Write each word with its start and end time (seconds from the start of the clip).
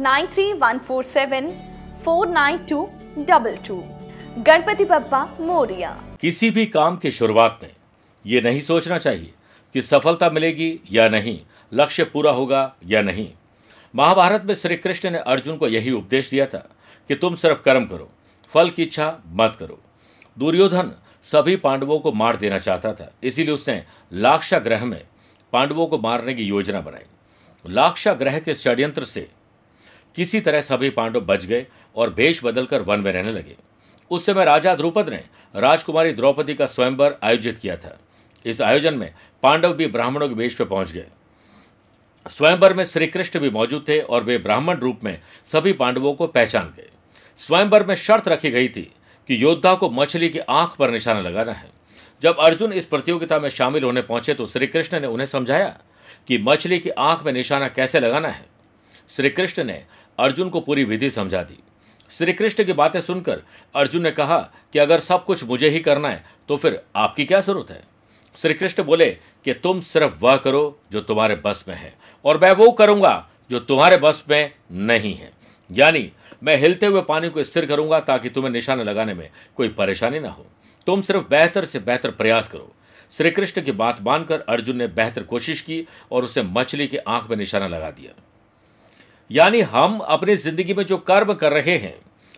Nine 0.00 0.26
three 0.26 0.52
one 0.52 0.78
four 0.78 1.04
seven 1.04 1.48
four 2.04 2.28
nine 2.28 2.58
two 2.66 2.82
double 3.18 3.56
two 3.66 3.76
Ganpati 4.38 4.84
Bappa 4.84 5.22
Morya. 5.40 5.90
किसी 6.20 6.50
भी 6.50 6.66
काम 6.66 6.96
की 6.96 7.10
शुरुआत 7.10 7.58
में 7.62 7.70
ये 8.24 8.40
नहीं 8.40 8.60
सोचना 8.60 8.98
चाहिए 8.98 9.32
कि 9.74 9.82
सफलता 9.82 10.28
मिलेगी 10.30 10.68
या 10.92 11.08
नहीं, 11.08 11.38
लक्ष्य 11.72 12.04
पूरा 12.04 12.32
होगा 12.32 12.60
या 12.86 13.02
नहीं। 13.02 13.26
महाभारत 13.94 14.44
में 14.44 14.54
श्री 14.54 14.76
कृष्ण 14.76 15.10
ने 15.10 15.18
अर्जुन 15.18 15.56
को 15.56 15.68
यही 15.68 15.90
उपदेश 15.90 16.30
दिया 16.30 16.46
था 16.46 16.58
कि 17.10 17.14
तुम 17.14 17.34
सिर्फ़ 17.34 17.62
कर्म 17.62 17.84
करो, 17.84 18.08
फल 18.52 18.70
की 18.70 18.82
इच्छा 18.82 19.16
मत 19.30 19.56
करो। 19.58 19.80
दुर्योधन 20.36 20.92
सभी 21.24 21.56
पांडवों 21.56 21.98
को 21.98 22.12
मार 22.12 22.36
देना 22.36 22.58
चाहता 22.58 22.92
था, 22.92 23.10
इसीलिए 23.22 23.54
उसने 23.54 23.82
लाक्षा 24.12 24.58
ग्रह 24.58 24.84
में 24.84 25.02
पांडवों 25.52 25.86
को 25.86 25.98
मारने 25.98 26.34
की 26.34 26.44
योजना 26.44 26.80
बनाई। 26.80 27.04
लाक्षा 27.64 28.14
ग्रह 28.14 28.38
के 28.38 28.54
षड्यंत्र 28.54 29.04
से 29.04 29.28
किसी 30.18 30.40
तरह 30.40 30.60
सभी 30.60 30.90
पांडव 30.90 31.20
बच 31.20 31.44
गए 31.44 31.66
और 31.96 32.12
भेष 32.14 32.40
बदलकर 32.44 32.82
वन 32.82 33.00
में 33.00 33.12
रहने 33.12 33.32
लगे। 33.32 33.56
उस 34.10 34.26
समय 34.26 34.44
राजा 34.44 34.74
द्रुपद 34.74 35.08
ने 35.08 35.22
राजकुमारी 35.54 36.12
द्रौपदी 36.12 36.54
का 36.54 36.66
स्वयंवर 36.66 37.16
आयोजित 37.22 37.58
किया 37.58 37.76
था। 37.76 37.96
इस 38.46 38.60
आयोजन 38.60 38.94
में 38.94 39.12
पांडव 39.42 39.72
भी 39.72 39.86
ब्राह्मणों 39.86 40.28
के 40.28 40.34
वेश 40.34 40.54
पे 40.54 40.64
पहुँच 40.64 40.92
गए। 40.92 41.06
स्वयंवर 42.26 42.74
में 42.74 42.84
श्री 42.84 43.06
कृष्ण 43.06 43.40
भी 43.40 43.50
मौजूद 43.50 43.84
थे 43.88 44.00
और 44.00 44.24
वे 44.24 44.38
ब्राह्मण 44.38 44.78
रूप 44.78 45.04
में 45.04 45.18
सभी 45.44 45.72
पांडवों 45.74 46.14
को 46.14 46.26
पहचान 46.26 46.72
गए। 46.76 46.88
स्वयंवर 47.38 47.86
में 47.86 47.94
शर्त 47.94 48.28
रखी 48.28 48.50
गई 48.50 48.68
थी 48.68 48.82
कि 49.28 49.42
योद्धा 49.42 49.74
को 49.74 49.90
मछली 49.90 50.28
की 50.28 50.38
आँख 50.38 50.76
पर 50.76 50.90
निशाना 50.90 51.20
लगाना 51.20 51.52
है। 51.52 51.70
जब 52.22 52.38
अर्जुन 52.38 52.72
इस 52.72 52.86
प्रतियोगिता 52.86 53.38
में 53.38 53.48
शामिल 53.50 53.84
होने 53.84 54.02
पहुँचे 54.02 54.34
तो 54.34 54.46
श्री 54.46 54.66
कृष्ण 54.66 55.00
ने 55.00 55.06
उन्हें 55.06 55.26
समझाया 55.26 55.76
कि 56.28 56.38
मछली 56.38 56.78
की 56.78 56.90
आँख 56.90 57.24
में 57.26 57.32
निशाना 57.32 57.68
कैसे 57.68 58.00
लगाना 58.00 58.28
है। 58.28 58.46
श्री 59.10 59.30
कृष्ण 59.30 59.64
ने 59.64 59.82
अर्जुन 60.18 60.48
को 60.48 60.60
पूरी 60.60 60.84
विधि 60.84 61.10
समझा 61.10 61.42
दी। 61.42 61.58
श्री 62.10 62.32
कृष्ण 62.32 62.64
की 62.64 62.72
बातें 62.72 63.00
सुनकर 63.00 63.42
अर्जुन 63.74 64.02
ने 64.02 64.10
कहा 64.10 64.38
कि 64.72 64.78
अगर 64.78 65.00
सब 65.00 65.24
कुछ 65.24 65.44
मुझे 65.44 65.68
ही 65.68 65.80
करना 65.80 66.08
है 66.08 66.24
तो 66.48 66.56
फिर 66.56 66.80
आपकी 66.96 67.24
क्या 67.24 67.40
ज़रूरत 67.40 67.70
है? 67.70 67.82
श्री 68.36 68.54
कृष्ण 68.54 68.82
बोले 68.82 69.10
कि 69.44 69.52
तुम 69.54 69.80
सिर्फ़ 69.80 70.14
वह 70.20 70.36
करो 70.36 70.78
जो 70.92 71.00
तुम्हारे 71.00 71.36
बस 71.36 71.64
में 71.68 71.74
है, 71.76 71.94
और 72.24 72.38
मैं 72.38 72.52
वो 72.52 72.70
करूँगा 72.72 73.28
जो 73.50 73.58
तुम्हारे 73.60 73.96
बस 73.96 74.24
में 74.30 74.52
नहीं 74.72 75.14
है। 75.14 75.32
यानी 75.70 76.10
मैं 76.42 76.56
हिलते 76.56 76.86
हुए 76.86 77.02
पानी 77.02 77.28
को 77.28 77.42
स्थिर 77.42 77.66
करूँगा 77.66 78.00
ताकि 78.00 78.30
तुम्हें 78.30 78.50
निशाना 78.52 78.82
लगाने 78.82 79.14
में 79.14 79.28
कोई 79.56 79.68
परेशानी 79.68 80.20
ना 80.20 80.28
हो। 80.28 80.46
तुम 80.86 81.02
सिर्फ़ 81.02 81.28
बेहतर 81.30 81.64
से 81.64 81.78
बेहतर 81.78 82.10
प्रयास 82.10 82.48
करो। 82.48 82.72
श्री 83.12 83.30
कृष्ण 83.30 83.62
की 83.62 83.72
बात 83.72 84.00
मानकर 84.02 84.40
अर्जुन 84.40 84.76
ने 84.76 84.86
बेहतर 84.88 85.22
कोशिश 85.22 85.60
की 85.60 85.86
और 86.12 86.24
उसे 86.24 86.42
मछली 86.42 86.86
की 86.86 86.96
आँख 86.96 87.30
में 87.30 87.36
निशाना 87.36 87.66
लगा 87.66 87.90
दिया। 87.90 88.12
यानी 89.30 89.60
हम 89.62 89.98
अपनी 89.98 90.36
ज़िंदगी 90.36 90.74
में 90.74 90.84
जो 90.84 90.96
कर्म 90.98 91.32
कर 91.34 91.52
रहे 91.52 91.76
हैं, 91.78 91.94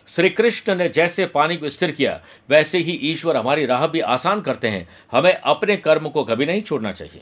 श्री 0.07 0.29
कृष्ण 0.29 0.75
ने 0.75 0.87
जैसे 0.89 1.25
पानी 1.27 1.57
को 1.57 1.69
स्थिर 1.69 1.91
किया, 1.91 2.19
वैसे 2.49 2.77
ही 2.79 2.91
ईश्वर 3.03 3.37
हमारी 3.37 3.65
राह 3.65 3.85
भी 3.87 3.99
आसान 3.99 4.41
करते 4.41 4.67
हैं। 4.67 4.87
हमें 5.11 5.33
अपने 5.33 5.77
कर्म 5.77 6.09
को 6.09 6.23
कभी 6.23 6.45
नहीं 6.45 6.61
छोड़ना 6.61 6.91
चाहिए। 6.91 7.21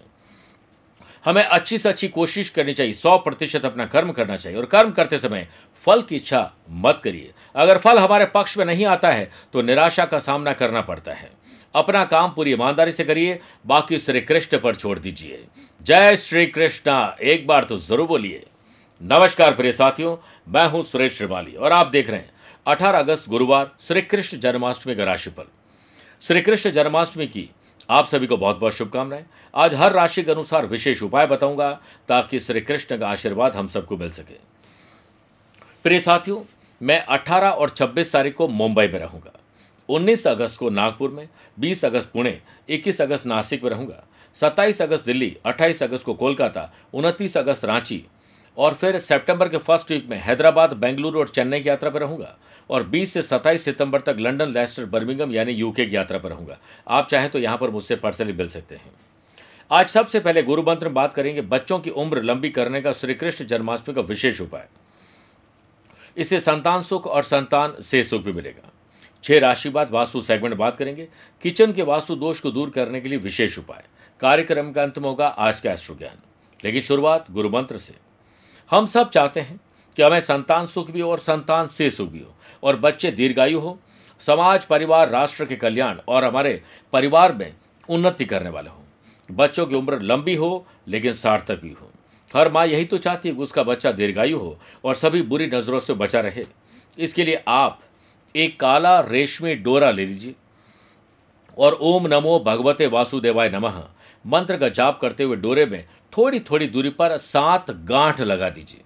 हमें 1.25 1.43
अच्छी 1.43 1.77
से 1.77 1.89
अच्छी 1.89 2.07
कोशिश 2.09 2.49
करनी 2.49 2.73
चाहिए, 2.73 2.93
सौ 2.93 3.17
प्रतिशत 3.17 3.65
अपना 3.65 3.85
कर्म 3.87 4.11
करना 4.11 4.35
चाहिए 4.37 4.57
और 4.59 4.65
कर्म 4.67 4.91
करते 4.91 5.17
समय 5.19 5.47
फल 5.85 6.01
की 6.01 6.15
इच्छा 6.15 6.51
मत 6.75 7.01
करिए। 7.03 7.31
अगर 7.55 7.77
फल 7.77 7.97
हमारे 7.99 8.25
पक्ष 8.27 8.57
में 8.57 8.65
नहीं 8.65 8.85
आता 8.87 9.09
है 9.09 9.29
तो 9.53 9.61
निराशा 9.61 10.05
का 10.05 10.19
सामना 10.19 10.53
करना 10.53 10.81
पड़ता 10.83 11.13
है। 11.13 11.29
अपना 11.75 12.03
काम 12.05 12.31
पूरी 12.31 12.51
ईमानदारी 12.51 12.91
से 12.91 13.03
करिए, 13.03 13.39
बाकी 13.65 13.97
श्री 13.99 14.21
कृष्ण 14.21 14.59
पर 14.59 14.75
छोड़ 14.75 14.97
दीजिए। 14.99 15.43
जय 15.81 16.15
श्री 16.17 16.45
कृष्णा, 16.47 17.17
एक 17.21 17.45
बार 17.47 17.63
तो 17.63 17.77
ज़रूर 17.79 18.07
बोलिए। 18.07 18.45
नमस्कार 19.01 19.53
प्रिय 19.55 19.71
साथियों, 19.71 20.15
मैं 20.47 20.65
हूँ 20.69 20.81
सुरेश 20.83 21.17
श्रीमाली 21.17 21.53
और 21.53 21.71
आप 21.71 21.87
देख 21.87 22.09
रहे 22.09 22.19
हैं 22.19 22.31
18 22.67 22.99
अगस्त 22.99 23.29
गुरुवार 23.29 23.71
श्री 23.79 24.01
कृष्ण 24.01 24.37
जन्माष्टमी 24.37 24.95
का 24.95 25.03
राशिफल। 25.03 25.43
श्री 26.21 26.41
कृष्ण 26.41 26.71
जन्माष्टमी 26.71 27.27
की 27.27 27.49
आप 27.89 28.07
सभी 28.07 28.27
को 28.27 28.37
बहुत 28.37 28.59
बहुत 28.59 28.73
शुभकामनाएँ। 28.73 29.25
आज 29.53 29.73
हर 29.73 29.93
राशि 29.93 30.23
के 30.23 30.31
अनुसार 30.31 30.65
विशेष 30.65 31.03
उपाय 31.03 31.27
बताऊँगा 31.27 31.71
ताकि 32.07 32.39
श्री 32.39 32.61
कृष्ण 32.61 32.97
का 32.97 33.07
आशीर्वाद 33.07 33.55
हम 33.55 33.67
सबको 33.67 33.97
मिल 33.97 34.11
सके। 34.11 34.35
प्रिय 35.83 35.99
साथियों, 35.99 36.43
मैं 36.81 37.03
18 37.05 37.51
और 37.51 37.69
26 37.69 38.13
तारीख 38.13 38.35
को 38.35 38.47
मुंबई 38.47 38.87
में 38.87 38.99
रहूँगा। 38.99 39.33
19 39.89 40.27
अगस्त 40.27 40.59
को 40.59 40.69
नागपुर 40.69 41.09
में 41.09 41.27
20 41.59 41.85
अगस्त 41.85 42.11
पुणे 42.13 42.39
21 42.69 43.01
अगस्त 43.01 43.27
नासिक 43.27 43.63
में 43.63 43.69
रहूँगा। 43.69 44.03
27 44.37 44.81
अगस्त 44.81 45.05
दिल्ली 45.05 45.35
28 45.45 45.83
अगस्त 45.83 46.05
को 46.05 46.13
कोलकाता 46.13 46.71
29 46.93 47.37
अगस्त 47.37 47.65
रांची 47.65 48.05
और 48.57 48.73
फिर 48.73 48.99
सितंबर 48.99 49.49
के 49.49 49.57
फ़र्स्ट 49.57 49.91
वीक 49.91 50.09
में 50.09 50.17
हैदराबाद, 50.17 50.73
बेंगलुरु 50.73 51.19
और 51.19 51.29
चेन्नई 51.29 51.59
की 51.59 51.69
यात्रा 51.69 51.89
पर 51.89 51.99
रहूँगा 51.99 52.37
और 52.69 52.83
20 52.83 53.13
से 53.13 53.21
27 53.21 53.65
सितंबर 53.65 54.01
तक 54.01 54.17
लंदन, 54.19 54.49
लेस्टर, 54.49 54.85
बर्मिंगम 54.85 55.31
यानी 55.31 55.51
यूके 55.51 55.85
की 55.85 55.95
यात्रा 55.95 56.19
पर 56.19 56.29
रहूँगा। 56.29 56.57
आप 56.87 57.07
चाहें 57.07 57.29
तो 57.29 57.39
यहाँ 57.39 57.57
पर 57.57 57.69
मुझसे 57.69 57.95
पर्सनली 57.95 58.33
मिल 58.33 58.49
सकते 58.49 58.75
हैं। 58.75 58.91
आज 59.71 59.87
सबसे 59.87 60.19
पहले 60.19 60.43
गुरु 60.43 60.63
मंत्र 60.63 60.85
में 60.85 60.93
बात 60.93 61.13
करेंगे 61.13 61.41
बच्चों 61.41 61.79
की 61.79 61.89
उम्र 61.89 62.21
लंबी 62.21 62.49
करने 62.49 62.81
का 62.81 62.93
श्रीकृष्ण 62.93 63.45
जन्माष्टमी 63.45 63.95
का 63.95 64.01
विशेष 64.01 64.41
उपाय। 64.41 64.67
इससे 66.17 66.39
संतान 66.39 66.81
सुख 66.81 67.07
और 67.07 67.23
संतान 67.23 67.75
से 67.81 68.03
सुख 68.03 68.21
भी 68.21 68.33
मिलेगा। 68.33 68.71
छह 69.23 69.39
राशि 69.39 69.69
बाद 69.69 69.91
वास्तु 69.91 70.21
सेगमेंट 70.21 70.55
बात 70.55 70.77
करेंगे। 70.77 71.07
किचन 71.43 71.73
के 71.73 71.81
वास्तु 71.81 72.15
दोष 72.15 72.39
को 72.39 72.51
दूर 72.51 72.69
करने 72.69 73.01
के 73.01 73.09
लिए 73.09 73.17
विशेष 73.17 73.57
उपाय। 73.59 73.83
कार्यक्रम 74.21 74.71
का 74.71 74.83
अंत 74.83 74.99
में 74.99 75.09
होगा 75.09 75.27
आज 75.27 75.59
का 75.59 75.71
अश्रु 75.71 75.95
लेकिन 76.63 76.81
शुरुआत 76.81 77.31
गुरु 77.31 77.49
मंत्र 77.49 77.77
से। 77.77 78.08
हम 78.71 78.85
सब 78.85 79.09
चाहते 79.09 79.39
हैं 79.39 79.59
कि 79.97 80.03
हमें 80.03 80.19
संतान 80.21 80.67
सुख 80.67 80.91
भी 80.91 80.99
हो 80.99 81.11
और 81.11 81.19
संतान 81.19 81.67
से 81.67 81.89
सुख 81.91 82.09
भी 82.09 82.19
हो। 82.19 82.35
और 82.63 82.75
बच्चे 82.75 83.11
दीर्घायु 83.11 83.59
हो, 83.59 83.77
समाज, 84.21 84.65
परिवार, 84.65 85.09
राष्ट्र 85.09 85.45
के 85.45 85.55
कल्याण 85.55 85.97
और 86.07 86.23
हमारे 86.23 86.61
परिवार 86.93 87.33
में 87.33 87.53
उन्नति 87.89 88.25
करने 88.25 88.49
वाले 88.49 88.69
हों। 88.69 89.35
बच्चों 89.35 89.65
की 89.65 89.75
उम्र 89.75 89.99
लंबी 90.01 90.35
हो, 90.35 90.65
लेकिन 90.87 91.13
सार्थक 91.13 91.61
भी 91.61 91.71
हो। 91.71 91.89
हर 92.35 92.51
माँ 92.51 92.65
यही 92.65 92.85
तो 92.85 92.97
चाहती 92.97 93.29
है 93.29 93.35
कि 93.35 93.41
उसका 93.41 93.63
बच्चा 93.63 93.91
दीर्घायु 93.91 94.37
हो 94.37 94.57
और 94.85 94.95
सभी 94.95 95.21
बुरी 95.21 95.47
नज़रों 95.47 95.79
से 95.79 95.93
बचा 95.93 96.19
रहे। 96.19 96.43
इसके 96.97 97.23
लिए 97.23 97.43
आप 97.47 97.79
एक 98.35 98.59
काला 98.59 98.99
रेशमी 98.99 99.55
डोरा 99.55 99.91
ले 99.91 100.05
लीजिए 100.05 100.35
और 101.57 101.77
ओम 101.81 102.07
नमो 102.07 102.39
भगवते 102.39 102.87
वासुदेवाय 102.87 103.49
नमः। 103.49 103.83
मंत्र 104.25 104.57
का 104.57 104.69
जाप 104.69 104.99
करते 105.01 105.23
हुए 105.23 105.35
डोरे 105.35 105.65
में 105.65 105.85
थोड़ी 106.17 106.39
थोड़ी 106.39 106.67
दूरी 106.67 106.89
पर 106.89 107.17
सात 107.17 107.71
गांठ 107.71 108.21
लगा 108.21 108.49
दीजिए। 108.49 108.81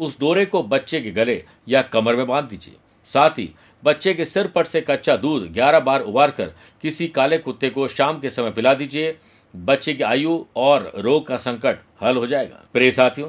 उस 0.00 0.20
डोरे 0.20 0.46
को 0.46 0.62
बच्चे 0.62 1.00
के 1.00 1.10
गले 1.10 1.44
या 1.68 1.82
कमर 1.82 2.16
में 2.16 2.26
बाँध 2.26 2.44
दीजिए। 2.44 2.74
साथ 3.06 3.30
ही 3.30 3.54
बच्चे 3.84 4.14
के 4.14 4.24
सिर 4.24 4.46
पर 4.46 4.64
से 4.64 4.80
कच्चा 4.80 5.16
दूध 5.16 5.52
11 5.52 5.80
बार 5.80 6.00
उबार 6.00 6.30
कर 6.30 6.54
किसी 6.82 7.08
काले 7.08 7.38
कुत्ते 7.38 7.70
को 7.70 7.88
शाम 7.88 8.20
के 8.20 8.30
समय 8.30 8.50
पिला 8.50 8.74
दीजिए। 8.74 9.18
बच्चे 9.56 9.94
की 9.94 10.02
आयु 10.02 10.44
और 10.56 10.92
रोग 10.96 11.26
का 11.26 11.36
संकट 11.36 11.78
हल 12.02 12.16
हो 12.16 12.26
जाएगा। 12.26 12.64
प्रिय 12.72 12.90
साथियों, 12.90 13.28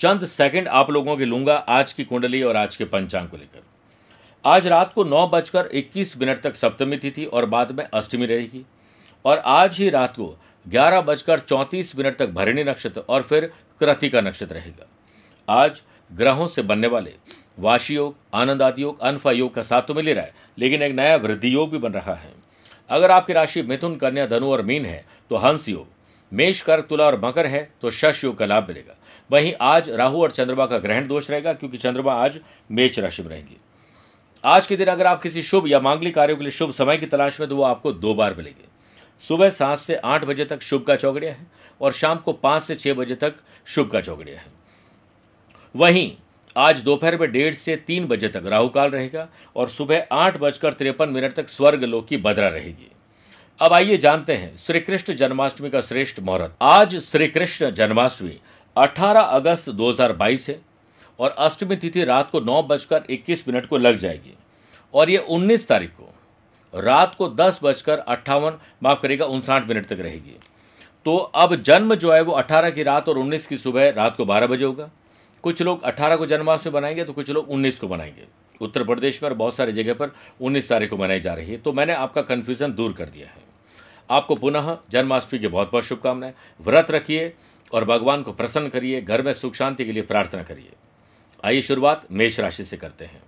चंद 0.00 0.26
सेकंड 0.26 0.68
आप 0.68 0.90
लोगों 0.90 1.16
के 1.16 1.24
लूँगा 1.24 1.56
आज 1.56 1.92
की 1.92 2.04
कुंडली 2.04 2.42
और 2.42 2.56
आज 2.56 2.76
के 2.76 2.84
पंचांग 2.84 3.28
को 3.28 3.36
लेकर। 3.36 3.62
आज 4.44 4.66
रात 4.66 4.92
को 4.92 5.04
नौ 5.04 5.26
बजकर 5.26 5.66
इक्कीस 5.66 6.18
मिनट 6.18 6.40
तक 6.40 6.56
सप्तमी 6.56 6.96
तिथि 6.96 7.24
और 7.24 7.46
बाद 7.46 7.72
में 7.72 7.84
अष्टमी 7.84 8.26
रहेगी। 8.26 8.66
और 9.24 9.38
आज 9.38 9.78
ही 9.78 9.90
रात 9.90 10.12
को 10.12 10.38
ग्यारह 10.66 11.00
बजकर 11.00 11.38
चौंतीस 11.40 11.96
मिनट 11.98 12.16
तक 12.16 12.30
भरणी 12.30 12.64
नक्षत्र 12.64 13.00
और 13.00 13.22
फिर 13.22 13.50
कृतिका 13.80 14.20
नक्षत्र 14.20 14.54
रहेगा। 14.54 14.86
आज 15.48 15.82
ग्रहों 16.10 16.46
से 16.46 16.62
बनने 16.62 16.86
वाले 16.86 17.14
वाशी 17.58 17.94
योग, 17.94 18.14
आनंद 18.34 18.62
आदि 18.62 18.82
योग, 18.82 19.00
अनफा 19.00 19.32
योग 19.32 19.54
का 19.54 19.62
साथ 19.62 19.82
तो 19.82 19.94
मिल 19.94 20.06
ही 20.06 20.12
रहा 20.12 20.24
है, 20.24 20.34
लेकिन 20.58 20.82
एक 20.82 20.94
नया 20.94 21.16
वृद्धि 21.18 21.54
योग 21.54 21.70
भी 21.70 21.78
बन 21.78 21.92
रहा 21.92 22.14
है। 22.14 22.32
अगर 22.90 23.10
आपकी 23.10 23.32
राशि 23.32 23.62
मिथुन, 23.62 23.96
कन्या, 23.96 24.26
धनु 24.26 24.50
और 24.52 24.62
मीन 24.62 24.86
है 24.86 25.04
तो 25.30 25.36
हंस 25.36 25.68
योग, 25.68 25.86
मेष 26.32 26.62
कर 26.62 26.80
तुला 26.80 27.06
और 27.06 27.20
मकर 27.20 27.46
है 27.46 27.68
तो 27.82 27.90
शश 27.90 28.24
योग 28.24 28.38
का 28.38 28.46
लाभ 28.46 28.68
मिलेगा। 28.68 28.96
वहीं 29.30 29.52
आज 29.62 29.90
राहु 29.90 30.22
और 30.22 30.30
चंद्रमा 30.30 30.66
का 30.66 30.78
ग्रहण 30.78 31.06
दोष 31.06 31.30
रहेगा, 31.30 31.52
क्योंकि 31.52 31.78
चंद्रमा 31.78 32.12
आज 32.14 32.40
मेष 32.70 32.98
राशि 32.98 33.22
में 33.22 33.30
रहेंगे। 33.30 33.56
आज 34.44 34.66
के 34.66 34.76
दिन 34.76 34.88
अगर 34.88 35.06
आप 35.06 35.22
किसी 35.22 35.42
शुभ 35.42 35.68
या 35.68 35.80
मांगलिक 35.80 36.14
कार्यों 36.14 36.36
के 36.36 36.44
लिए 36.44 36.50
शुभ 36.52 36.70
समय 36.72 36.96
की 36.96 37.06
तलाश 37.06 37.40
में 37.40 37.48
तो 37.48 37.56
वो 37.56 37.62
आपको 37.64 37.92
दो 37.94 38.14
बार 38.14 38.34
मिलेंगे। 38.34 38.68
सुबह 39.28 39.50
सात 39.50 39.78
से 39.78 39.96
आठ 39.96 40.24
बजे 40.24 40.44
तक 40.44 40.62
शुभ 40.62 40.82
का 40.82 40.96
चौगड़िया 40.96 41.32
है 41.32 41.46
और 41.80 41.92
शाम 41.92 42.18
को 42.18 42.32
पाँच 42.32 42.62
से 42.62 42.74
छह 42.74 42.94
बजे 42.94 43.14
तक 43.14 43.34
शुभ 43.66 43.90
का 43.90 44.00
चौगड़िया 44.00 44.38
है। 44.40 44.46
वहीं, 45.74 46.12
आज 46.56 46.80
दोपहर 46.80 47.18
में 47.18 47.30
डेढ़ 47.32 47.54
से 47.54 47.76
तीन 47.76 48.06
बजे 48.06 48.28
तक 48.28 48.42
राहुकाल 48.46 48.90
रहेगा 48.90 49.28
और 49.56 49.68
सुबह 49.68 50.06
आठ 50.12 50.36
बजकर 50.36 50.72
तिरपन 50.72 51.08
मिनट 51.08 51.32
तक 51.32 51.48
स्वर्ग 51.48 51.84
लोक 51.84 52.06
की 52.06 52.16
बदरा 52.16 52.48
रहेगी। 52.48 52.90
अब 53.60 53.72
आइए 53.72 53.96
जानते 53.96 54.34
हैं 54.36 54.56
श्री 54.56 54.80
कृष्ण 54.80 55.14
जन्माष्टमी 55.14 55.70
का 55.70 55.80
श्रेष्ठ 55.80 56.20
मुहूर्त। 56.20 56.56
आज 56.62 56.96
श्री 57.00 57.26
कृष्ण 57.28 57.70
जन्माष्टमी 57.70 58.36
18 58.76 59.22
अगस्त 59.22 59.70
2022 59.70 60.48
है 60.48 60.60
और 61.18 61.30
अष्टमी 61.30 61.76
तिथि 61.76 62.04
रात 62.04 62.30
को 62.30 62.40
नौ 62.40 62.62
बजकर 62.62 63.04
इक्कीस 63.10 63.48
मिनट 63.48 63.66
को 63.66 63.78
लग 63.78 63.96
जाएगी 63.96 64.34
और 64.94 65.10
ये 65.10 65.18
19 65.30 65.68
तारीख 65.68 65.90
को 65.90 66.14
रात 66.74 67.14
को 67.14 67.28
दस 67.28 67.60
बजकर 67.62 67.98
अट्ठावन, 67.98 68.58
माफ़ 68.82 69.00
करेगा 69.00 69.24
उनसाठ 69.24 69.68
मिनट 69.68 69.86
तक 69.86 70.00
रहेगी। 70.00 70.38
तो 71.04 71.16
अब 71.16 71.54
जन्म 71.54 71.94
जो 71.94 72.12
है 72.12 72.20
वो 72.20 72.32
18 72.32 72.70
की 72.70 72.82
रात 72.82 73.08
और 73.08 73.18
19 73.18 73.46
की 73.46 73.58
सुबह 73.58 73.90
रात 73.90 74.16
को 74.16 74.24
12 74.24 74.46
बजे 74.46 74.64
होगा। 74.64 74.90
कुछ 75.42 75.62
लोग 75.62 75.82
18 75.82 76.16
को 76.16 76.26
जन्माष्टमी 76.26 76.72
बनाएँगे 76.72 77.04
तो 77.04 77.12
कुछ 77.12 77.30
लोग 77.30 77.50
19 77.50 77.78
को 77.78 77.88
बनाएँगे 77.88 78.26
उत्तर 78.60 78.84
प्रदेश 78.84 79.22
में 79.22 79.30
और 79.30 79.36
बहुत 79.36 79.56
सारी 79.56 79.72
जगह 79.72 79.94
पर 79.94 80.10
19 80.40 80.68
तारीख 80.68 80.90
को 80.90 80.96
मनाई 80.96 81.20
जा 81.20 81.34
रही 81.34 81.50
है। 81.50 81.56
तो 81.56 81.72
मैंने 81.72 81.92
आपका 81.92 82.22
कन्फ्यूज़न 82.22 82.72
दूर 82.72 82.92
कर 82.92 83.04
दिया 83.04 83.26
है। 83.26 83.42
आपको 84.10 84.34
पुनः 84.34 84.78
जन्माष्टमी 84.90 85.38
की 85.38 85.48
बहुत 85.48 85.70
बहुत 85.72 85.84
शुभकामनाएँ। 85.84 86.32
व्रत 86.60 86.90
रखिए 86.90 87.34
और 87.72 87.84
भगवान 87.84 88.22
को 88.22 88.32
प्रसन्न 88.32 88.68
करिए। 88.68 89.00
घर 89.00 89.22
में 89.22 89.32
सुख 89.32 89.54
शांति 89.54 89.84
के 89.84 89.92
लिए 89.92 90.02
प्रार्थना 90.02 90.42
करिए। 90.42 90.72
आइए 91.44 91.62
शुरुआत 91.62 92.06
मेष 92.12 92.40
राशि 92.40 92.64
से 92.64 92.76
करते 92.76 93.04
हैं। 93.04 93.22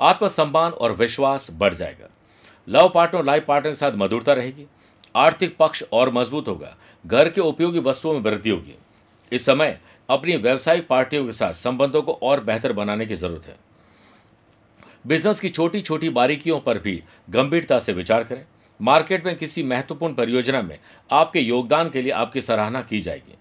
आत्मसम्मान 0.00 0.72
और 0.72 0.92
विश्वास 0.92 1.48
बढ़ 1.52 1.74
जाएगा। 1.74 2.08
लव 2.68 2.88
पार्टनर 2.88 3.24
लाइफ 3.24 3.44
पार्टनर 3.44 3.70
के 3.70 3.76
साथ 3.76 3.92
मधुरता 3.92 4.32
रहेगी। 4.32 4.66
आर्थिक 5.16 5.56
पक्ष 5.56 5.82
और 5.92 6.12
मज़बूत 6.12 6.48
होगा। 6.48 6.76
घर 7.06 7.28
के 7.28 7.40
उपयोगी 7.40 7.78
वस्तुओं 7.78 8.12
में 8.14 8.20
वृद्धि 8.20 8.50
होगी। 8.50 8.74
इस 9.32 9.44
समय 9.46 9.80
अपनी 10.08 10.36
व्यवसायिक 10.36 10.86
पार्टियों 10.88 11.24
के 11.24 11.32
साथ 11.32 11.52
संबंधों 11.52 12.02
को 12.02 12.12
और 12.12 12.44
बेहतर 12.44 12.72
बनाने 12.72 13.06
की 13.06 13.14
ज़रूरत 13.14 13.46
है। 13.46 13.56
बिज़नेस 15.06 15.40
की 15.40 15.48
छोटी 15.48 15.80
छोटी 15.80 16.10
बारीकियों 16.10 16.60
पर 16.60 16.78
भी 16.78 17.02
गंभीरता 17.30 17.78
से 17.78 17.92
विचार 17.92 18.24
करें। 18.24 18.44
मार्केट 18.80 19.26
में 19.26 19.36
किसी 19.36 19.62
महत्वपूर्ण 19.62 20.14
परियोजना 20.14 20.62
में 20.62 20.78
आपके 21.10 21.40
योगदान 21.40 21.90
के 21.90 22.02
लिए 22.02 22.12
आपकी 22.12 22.40
सराहना 22.42 22.82
की 22.82 23.00
जाएगी। 23.00 23.34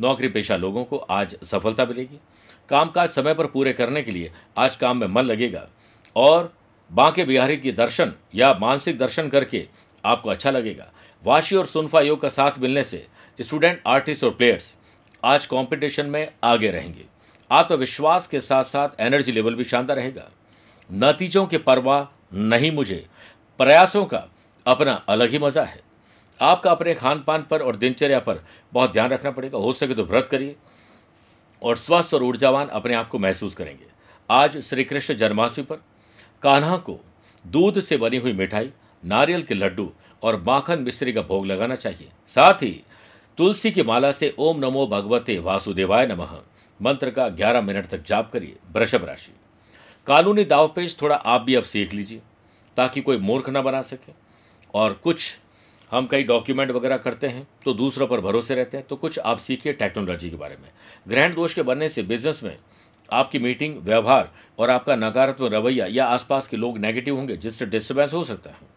नौकरी 0.00 0.28
पेशा 0.28 0.56
लोगों 0.56 0.84
को 0.84 0.96
आज 0.96 1.36
सफलता 1.44 1.84
मिलेगी। 1.84 2.18
कामकाज 2.68 3.10
समय 3.10 3.34
पर 3.34 3.46
पूरे 3.46 3.72
करने 3.72 4.02
के 4.02 4.10
लिए 4.10 4.32
आज 4.58 4.76
काम 4.76 4.96
में 4.96 5.06
मन 5.06 5.22
लगेगा। 5.22 5.68
और 6.16 6.52
बांके 6.92 7.24
बिहारी 7.24 7.56
के 7.56 7.72
दर्शन 7.72 8.12
या 8.34 8.52
मानसिक 8.60 8.98
दर्शन 8.98 9.28
करके 9.28 9.66
आपको 10.04 10.30
अच्छा 10.30 10.50
लगेगा। 10.50 10.90
वाशी 11.24 11.56
और 11.56 11.66
सुनफा 11.66 12.00
योग 12.00 12.20
का 12.20 12.28
साथ 12.28 12.58
मिलने 12.58 12.82
से 12.84 13.06
स्टूडेंट, 13.38 13.80
आर्टिस्ट 13.86 14.24
और 14.24 14.30
प्लेयर्स 14.30 14.74
आज 15.22 15.46
कंपटीशन 15.46 16.06
में 16.06 16.32
आगे 16.44 16.70
रहेंगे। 16.70 17.04
आत्मविश्वास 17.50 18.26
के 18.26 18.40
साथ 18.40 18.64
साथ 18.64 19.00
एनर्जी 19.00 19.32
लेवल 19.32 19.54
भी 19.54 19.64
शानदार 19.64 19.96
रहेगा। 19.96 20.30
नतीजों 20.90 21.46
की 21.46 21.58
परवाह 21.58 22.06
नहीं 22.34 22.70
मुझे। 22.72 23.04
प्रयासों 23.60 24.04
का 24.04 24.24
अपना 24.66 24.92
अलग 25.08 25.30
ही 25.30 25.38
मज़ा 25.38 25.62
है। 25.64 25.80
आपका 26.40 26.70
अपने 26.70 26.94
खान 26.94 27.18
पान 27.20 27.42
पर 27.42 27.62
और 27.62 27.76
दिनचर्या 27.76 28.18
पर 28.18 28.44
बहुत 28.72 28.92
ध्यान 28.92 29.10
रखना 29.10 29.30
पड़ेगा। 29.30 29.58
हो 29.58 29.72
सके 29.72 29.94
तो 29.94 30.04
व्रत 30.04 30.28
करिए 30.30 30.56
और 31.62 31.76
स्वस्थ 31.76 32.14
और 32.14 32.22
ऊर्जावान 32.22 32.68
अपने 32.68 32.94
आप 32.94 33.08
को 33.08 33.18
महसूस 33.18 33.54
करेंगे। 33.54 33.86
आज 34.30 34.60
श्री 34.60 34.84
कृष्ण 34.84 35.14
जन्माष्टमी 35.14 35.64
पर 35.64 35.82
कान्हा 36.42 36.76
को 36.76 36.98
दूध 37.44 37.80
से 37.80 37.96
बनी 37.96 38.16
हुई 38.16 38.32
मिठाई, 38.32 38.70
नारियल 39.02 39.42
के 39.42 39.54
लड्डू 39.54 39.90
और 40.22 40.42
माखन 40.46 40.82
मिश्री 40.82 41.12
का 41.12 41.22
भोग 41.22 41.46
लगाना 41.46 41.74
चाहिए। 41.76 42.08
साथ 42.26 42.62
ही 42.62 42.80
तुलसी 43.38 43.70
की 43.70 43.82
माला 43.82 44.10
से 44.12 44.34
ओम 44.38 44.58
नमो 44.58 44.86
भगवते 44.86 45.38
वासुदेवाय 45.38 46.06
नमः, 46.06 46.36
मंत्र 46.80 47.10
का 47.10 47.28
11 47.30 47.60
मिनट 47.60 47.86
तक 47.86 48.02
जाप 48.04 48.30
करिए, 48.32 48.56
वृषभ 48.72 49.04
राशि। 49.04 49.32
कानूनी 50.06 50.44
दाव 50.44 50.68
पेश 50.68 50.96
थोड़ा 51.02 51.16
आप 51.16 51.40
भी 51.40 51.54
अब 51.54 51.64
सीख 51.64 51.94
लीजिए, 51.94 52.20
ताकि 52.76 53.00
कोई 53.00 53.16
मूर्ख 53.18 53.50
न 53.50 53.62
बना 53.62 53.82
सके। 53.82 54.12
और 54.74 54.92
कुछ 54.94 55.38
हम 55.92 56.06
कई 56.06 56.22
डॉक्यूमेंट 56.24 56.70
वगैरह 56.70 56.96
करते 56.96 57.28
हैं 57.28 57.46
तो 57.64 57.72
दूसरों 57.74 58.06
पर 58.06 58.20
भरोसे 58.20 58.54
रहते 58.54 58.76
हैं 58.76 58.86
तो 58.86 58.96
कुछ 58.96 59.18
आप 59.18 59.38
सीखिए 59.38 59.72
टेक्नोलॉजी 59.72 60.30
के 60.30 60.36
बारे 60.36 60.56
में। 60.56 60.68
ग्रहण 61.08 61.34
दोष 61.34 61.54
के 61.54 61.62
बनने 61.62 61.88
से 61.88 62.02
बिज़नेस 62.02 62.42
में 62.42 62.56
आपकी 63.12 63.38
मीटिंग, 63.38 63.76
व्यवहार 63.78 64.30
और 64.58 64.70
आपका 64.70 64.94
नकारात्मक 64.96 65.52
रवैया 65.52 65.86
या 65.88 66.06
आसपास 66.06 66.48
के 66.48 66.56
लोग 66.56 66.78
नेगेटिव 66.78 67.16
होंगे, 67.16 67.36
जिससे 67.36 67.66
डिस्टर्बेंस 67.66 68.12
हो 68.14 68.22
सकता 68.24 68.50
है। 68.50 68.70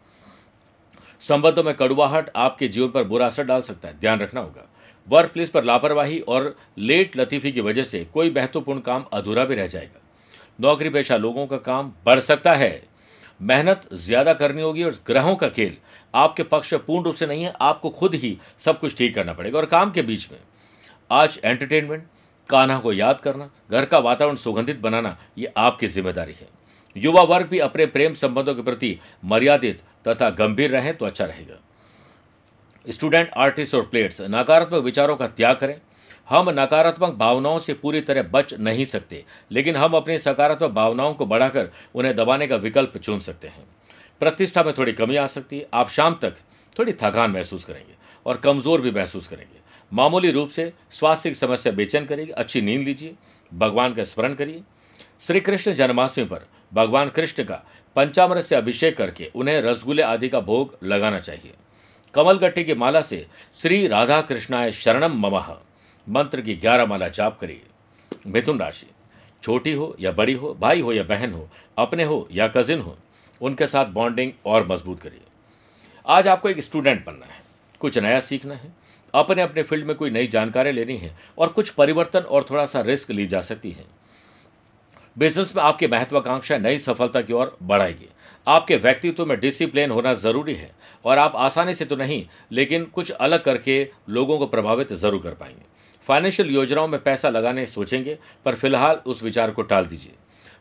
संबंधों 1.21 1.63
में 1.63 1.73
कड़ुवाहट 1.73 2.29
आपके 2.35 2.67
जीवन 2.67 2.89
पर 2.89 3.03
बुरा 3.03 3.25
असर 3.25 3.43
डाल 3.43 3.61
सकता 3.63 3.87
है। 3.87 3.99
ध्यान 3.99 4.19
रखना 4.19 4.41
होगा। 4.41 4.67
वर्क 5.07 5.31
प्लेस 5.31 5.49
पर 5.49 5.63
लापरवाही 5.63 6.19
और 6.19 6.55
लेट 6.79 7.17
लतीफी 7.17 7.51
की 7.51 7.61
वजह 7.61 7.83
से 7.83 8.03
कोई 8.13 8.31
महत्वपूर्ण 8.31 8.79
काम 8.79 9.05
अधूरा 9.13 9.45
भी 9.45 9.55
रह 9.55 9.67
जाएगा। 9.67 10.01
नौकरी 10.59 10.89
पेशा 10.89 11.17
लोगों 11.17 11.45
का 11.47 11.57
काम 11.59 11.91
बढ़ 12.05 12.19
सकता 12.21 12.53
है। 12.53 12.81
मेहनत 13.39 13.81
ज़्यादा 13.93 14.33
करनी 14.33 14.61
होगी 14.61 14.83
और 14.83 14.95
ग्रहों 15.07 15.35
का 15.35 15.47
खेल 15.49 15.77
आपके 16.13 16.43
पक्ष 16.45 16.73
पूर्ण 16.75 17.03
रूप 17.05 17.15
से 17.15 17.25
नहीं 17.25 17.43
है। 17.43 17.53
आपको 17.61 17.89
खुद 17.91 18.15
ही 18.15 18.37
सब 18.59 18.79
कुछ 18.79 18.97
ठीक 18.97 19.15
करना 19.15 19.33
पड़ेगा। 19.33 19.57
और 19.59 19.65
काम 19.67 19.91
के 19.91 20.01
बीच 20.01 20.31
में 20.31 20.39
आज 21.09 21.39
एंटरटेनमेंट 21.43 22.03
कान्हा 22.49 22.79
को 22.79 22.93
याद 22.93 23.21
करना, 23.21 23.49
घर 23.71 23.85
का 23.85 23.99
वातावरण 23.99 24.35
सुगंधित 24.35 24.79
बनाना, 24.79 25.17
ये 25.37 25.53
आपकी 25.57 25.87
ज़िम्मेदारी 25.87 26.33
है। 26.33 26.47
युवा 26.95 27.21
वर्ग 27.23 27.47
भी 27.47 27.59
अपने 27.59 27.85
प्रेम 27.87 28.13
संबंधों 28.13 28.55
के 28.55 28.61
प्रति 28.61 28.97
मर्यादित 29.25 29.81
तथा 30.07 30.29
गंभीर 30.31 30.71
रहें 30.71 30.95
तो 30.97 31.05
अच्छा 31.05 31.25
रहेगा। 31.25 31.59
स्टूडेंट, 32.85 33.29
आर्टिस्ट 33.29 33.75
और 33.75 33.81
प्लेयर्स, 33.83 34.21
नकारात्मक 34.21 34.83
विचारों 34.83 35.15
का 35.15 35.27
त्याग 35.27 35.55
करें। 35.55 35.79
हम 36.29 36.49
नकारात्मक 36.51 37.13
भावनाओं 37.15 37.59
से 37.59 37.73
पूरी 37.75 38.01
तरह 38.01 38.23
बच 38.23 38.53
नहीं 38.55 38.85
सकते, 38.85 39.23
लेकिन 39.51 39.75
हम 39.75 39.93
अपनी 39.93 40.17
सकारात्मक 40.19 40.71
भावनाओं 40.71 41.13
को 41.13 41.25
बढ़ाकर 41.25 41.69
उन्हें 41.95 42.15
दबाने 42.15 42.47
का 42.47 42.55
विकल्प 42.57 42.97
चुन 42.97 43.19
सकते 43.19 43.47
हैं। 43.47 43.65
प्रतिष्ठा 44.21 44.63
में 44.63 44.73
थोड़ी 44.77 44.93
कमी 44.93 45.15
आ 45.15 45.25
सकती 45.27 45.57
है, 45.59 45.67
आप 45.73 45.89
शाम 45.89 46.13
तक 46.15 46.35
थोड़ी 46.73 46.93
थकान 46.93 47.31
महसूस 47.31 47.65
करेंगे 47.65 47.93
और 48.25 48.37
कमज़ोर 48.37 48.81
भी 48.81 48.91
महसूस 48.91 49.27
करेंगे। 49.27 49.59
मामूली 49.91 50.31
रूप 50.31 50.49
से 50.49 50.71
स्वास्थ्य 50.91 51.29
की 51.29 51.35
समस्या 51.35 51.73
बेचैन 51.73 52.05
करेगी, 52.05 52.31
अच्छी 52.31 52.61
नींद 52.61 52.81
लीजिए, 52.81 53.13
भगवान 53.51 53.93
का 53.93 54.03
स्मरण 54.03 54.33
करिए। 54.33 54.61
श्री 55.27 55.39
कृष्ण 55.39 55.73
जन्माष्टमी 55.73 56.25
पर 56.25 56.45
भगवान 56.73 57.09
कृष्ण 57.09 57.43
का 57.43 57.63
पंचामृत 57.95 58.43
से 58.43 58.55
अभिषेक 58.55 58.97
करके 58.97 59.31
उन्हें 59.35 59.61
रसगुल्ले 59.61 60.01
आदि 60.01 60.29
का 60.29 60.39
भोग 60.39 60.77
लगाना 60.83 61.19
चाहिए। 61.19 61.53
कमल 62.13 62.37
गट्टी 62.37 62.63
की 62.63 62.73
माला 62.73 63.01
से 63.01 63.25
श्री 63.61 63.87
राधा 63.87 64.21
कृष्णाय 64.21 64.71
शरणम 64.71 65.19
ममः। 65.19 65.55
मंत्र 66.07 66.41
की 66.41 66.55
ग्यारह 66.55 66.85
माला 66.85 67.07
जाप 67.07 67.37
करिए। 67.39 67.61
मिथुन 68.27 68.59
राशि, 68.59 68.87
छोटी 69.43 69.73
हो 69.73 69.95
या 69.99 70.11
बड़ी 70.11 70.33
हो, 70.33 70.53
भाई 70.53 70.81
हो 70.81 70.93
या 70.93 71.03
बहन 71.03 71.33
हो, 71.33 71.49
अपने 71.77 72.03
हो 72.03 72.27
या 72.31 72.47
कजिन 72.47 72.79
हो, 72.79 72.97
उनके 73.41 73.67
साथ 73.67 73.85
बॉन्डिंग 73.85 74.31
और 74.45 74.67
मज़बूत 74.67 74.99
करिए। 74.99 75.21
आज 76.05 76.27
आपको 76.27 76.49
एक 76.49 76.59
स्टूडेंट 76.59 77.05
बनना 77.05 77.25
है, 77.25 77.41
कुछ 77.79 77.97
नया 77.97 78.19
सीखना 78.19 78.55
है 78.55 78.73
अपने 79.15 79.41
अपने 79.41 79.63
फ़ील्ड 79.63 79.85
में 79.85 79.95
कोई 79.95 80.09
नई 80.09 80.27
जानकारी 80.27 80.71
लेनी 80.71 80.97
है 80.97 81.15
और 81.37 81.47
कुछ 81.47 81.69
परिवर्तन 81.69 82.19
और 82.19 82.45
थोड़ा 82.49 82.65
सा 82.65 82.81
रिस्क 82.81 83.11
ली 83.11 83.27
जा 83.27 83.41
सकती 83.41 83.71
है। 83.71 83.85
बिज़नेस 85.17 85.55
में 85.55 85.61
आपकी 85.63 85.87
महत्वाकांक्षा 85.87 86.57
नई 86.57 86.77
सफलता 86.77 87.21
की 87.21 87.33
ओर 87.33 87.55
बढ़ाएगी। 87.63 88.07
आपके 88.47 88.75
व्यक्तित्व 88.77 89.25
में 89.25 89.39
डिसिप्लिन 89.39 89.91
होना 89.91 90.13
ज़रूरी 90.13 90.53
है 90.53 90.71
और 91.05 91.17
आप 91.17 91.35
आसानी 91.35 91.73
से 91.73 91.85
तो 91.85 91.95
नहीं, 91.95 92.25
लेकिन 92.51 92.83
कुछ 92.85 93.11
अलग 93.11 93.43
करके 93.43 93.87
लोगों 94.09 94.37
को 94.37 94.47
प्रभावित 94.47 94.93
ज़रूर 94.93 95.21
कर 95.21 95.33
पाएँगे। 95.33 95.63
फाइनेंशियल 96.07 96.49
योजनाओं 96.49 96.87
में 96.87 97.01
पैसा 97.03 97.29
लगाने 97.29 97.65
सोचेंगे, 97.65 98.17
पर 98.45 98.55
फ़िलहाल 98.55 98.99
उस 99.05 99.23
विचार 99.23 99.51
को 99.51 99.61
टाल 99.61 99.85
दीजिए। 99.85 100.13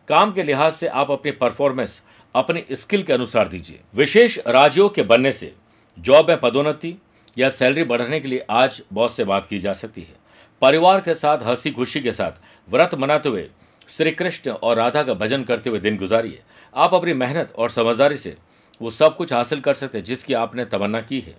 काम 0.08 0.32
के 0.32 0.42
लिहाज 0.42 0.72
से 0.72 0.86
आप 0.86 1.10
अपनी 1.10 1.32
परफॉर्मेंस, 1.32 2.02
अपनी 2.34 2.64
स्किल 2.72 3.02
के 3.02 3.12
अनुसार 3.12 3.48
दीजिए। 3.48 3.80
विशेष 3.94 4.38
राज्यों 4.38 4.88
के 4.88 5.02
बनने 5.02 5.32
से, 5.32 5.52
जॉब 5.98 6.28
में 6.28 6.40
पदोन्नति 6.40 6.96
या 7.38 7.48
सैलरी 7.48 7.84
बढ़ाने 7.84 8.20
के 8.20 8.28
लिए 8.28 8.46
आज 8.50 8.82
बॉस 8.92 9.16
से 9.16 9.24
बात 9.24 9.46
की 9.46 9.58
जा 9.58 9.72
सकती 9.72 10.02
है। 10.02 10.14
परिवार 10.62 11.00
के 11.00 11.14
साथ, 11.14 11.38
हँसी 11.42 11.70
खुशी 11.70 12.00
के 12.00 12.12
साथ, 12.12 12.32
व्रत 12.70 12.90
मनाते 12.94 13.28
हुए 13.28 13.50
श्री 13.88 14.10
कृष्ण 14.10 14.50
और 14.50 14.76
राधा 14.76 15.02
का 15.02 15.14
भजन 15.14 15.44
करते 15.44 15.70
हुए 15.70 15.78
दिन 15.78 15.96
गुजारिए। 15.96 16.42
आप 16.76 16.94
अपनी 16.94 17.12
मेहनत 17.12 17.52
और 17.58 17.70
समझदारी 17.70 18.16
से 18.16 18.36
वो 18.82 18.90
सब 18.90 19.16
कुछ 19.16 19.32
हासिल 19.32 19.60
कर 19.60 19.74
सकते 19.74 19.98
हैं 19.98 20.04
जिसकी 20.04 20.34
आपने 20.34 20.64
तमन्ना 20.64 21.00
की 21.00 21.20
है। 21.20 21.36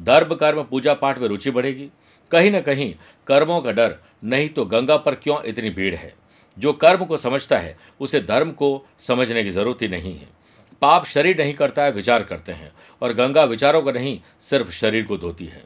धर्म, 0.00 0.34
कर्म 0.34 0.62
पूजा 0.62 0.94
पाठ 0.94 1.18
में 1.18 1.28
रुचि 1.28 1.50
बढ़ेगी। 1.50 1.90
कहीं 2.30 2.50
ना 2.50 2.60
कहीं 2.60 2.94
कर्मों 3.26 3.60
का 3.60 3.72
डर, 3.72 3.96
नहीं 4.24 4.48
तो 4.48 4.64
गंगा 4.64 4.96
पर 4.96 5.14
क्यों 5.14 5.42
इतनी 5.42 5.70
भीड़ 5.70 5.94
है? 5.94 6.14
जो 6.58 6.72
कर्म 6.72 7.04
को 7.04 7.16
समझता 7.16 7.58
है, 7.58 7.78
उसे 8.00 8.20
धर्म 8.20 8.50
को 8.50 8.86
समझने 8.98 9.44
की 9.44 9.50
ज़रूरत 9.50 9.82
ही 9.82 9.88
नहीं 9.88 10.18
है। 10.18 10.35
पाप 10.80 11.04
शरीर 11.04 11.40
नहीं 11.40 11.54
करता 11.54 11.84
है, 11.84 11.90
विचार 11.90 12.22
करते 12.22 12.52
हैं। 12.52 12.72
और 13.02 13.12
गंगा 13.12 13.44
विचारों 13.44 13.82
का 13.82 13.92
नहीं, 13.92 14.20
सिर्फ़ 14.40 14.70
शरीर 14.70 15.04
को 15.04 15.16
धोती 15.16 15.46
है। 15.46 15.64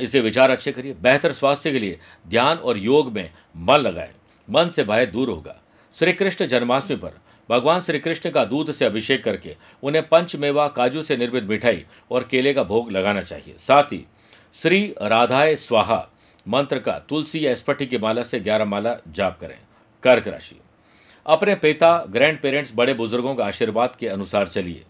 इसे 0.00 0.20
विचार 0.20 0.50
अच्छे 0.50 0.72
करिए, 0.72 0.94
बेहतर 0.94 1.32
स्वास्थ्य 1.32 1.72
के 1.72 1.78
लिए 1.78 2.00
ध्यान 2.28 2.56
और 2.56 2.78
योग 2.78 3.12
में 3.12 3.30
मन 3.56 3.76
लगाए। 3.76 4.12
मन 4.50 4.68
से 4.68 4.84
भय 4.84 5.06
दूर 5.06 5.28
होगा। 5.28 5.60
श्री 5.94 6.12
कृष्ण 6.12 6.46
जन्माष्टमी 6.46 6.96
पर 6.96 7.10
भगवान 7.50 7.80
श्री 7.80 7.98
कृष्ण 7.98 8.30
का 8.30 8.44
दूध 8.44 8.72
से 8.72 8.84
अभिषेक 8.84 9.24
करके 9.24 9.56
उन्हें 9.82 10.08
पंचमेवा 10.08 10.68
काजू 10.68 11.02
से 11.02 11.16
निर्मित 11.16 11.44
मिठाई 11.44 11.84
और 12.10 12.24
केले 12.24 12.54
का 12.54 12.62
भोग 12.62 12.92
लगाना 12.92 13.22
चाहिए। 13.22 13.54
साथ 13.58 13.82
ही, 13.82 14.06
श्री 14.54 14.94
राधाए 15.02 15.56
स्वाहा 15.56 16.08
मंत्र 16.48 16.78
का 16.78 16.98
तुलसी 16.98 17.46
या 17.46 17.54
स्पटी 17.54 17.86
की 17.86 17.98
माला 17.98 18.22
से 18.22 18.40
ग्यारह 18.40 18.64
माला 18.64 18.96
जाप 19.08 19.40
करें। 19.40 19.58
कर्क 20.02 20.28
राशि। 20.28 20.60
अपने 21.26 21.54
पिता 21.54 22.04
ग्रैंड 22.10 22.38
पेरेंट्स 22.40 22.72
बड़े 22.74 22.94
बुज़ुर्गों 22.94 23.34
का 23.34 23.44
आशीर्वाद 23.46 23.94
के 23.96 24.08
अनुसार 24.08 24.48
चलिए। 24.48 24.82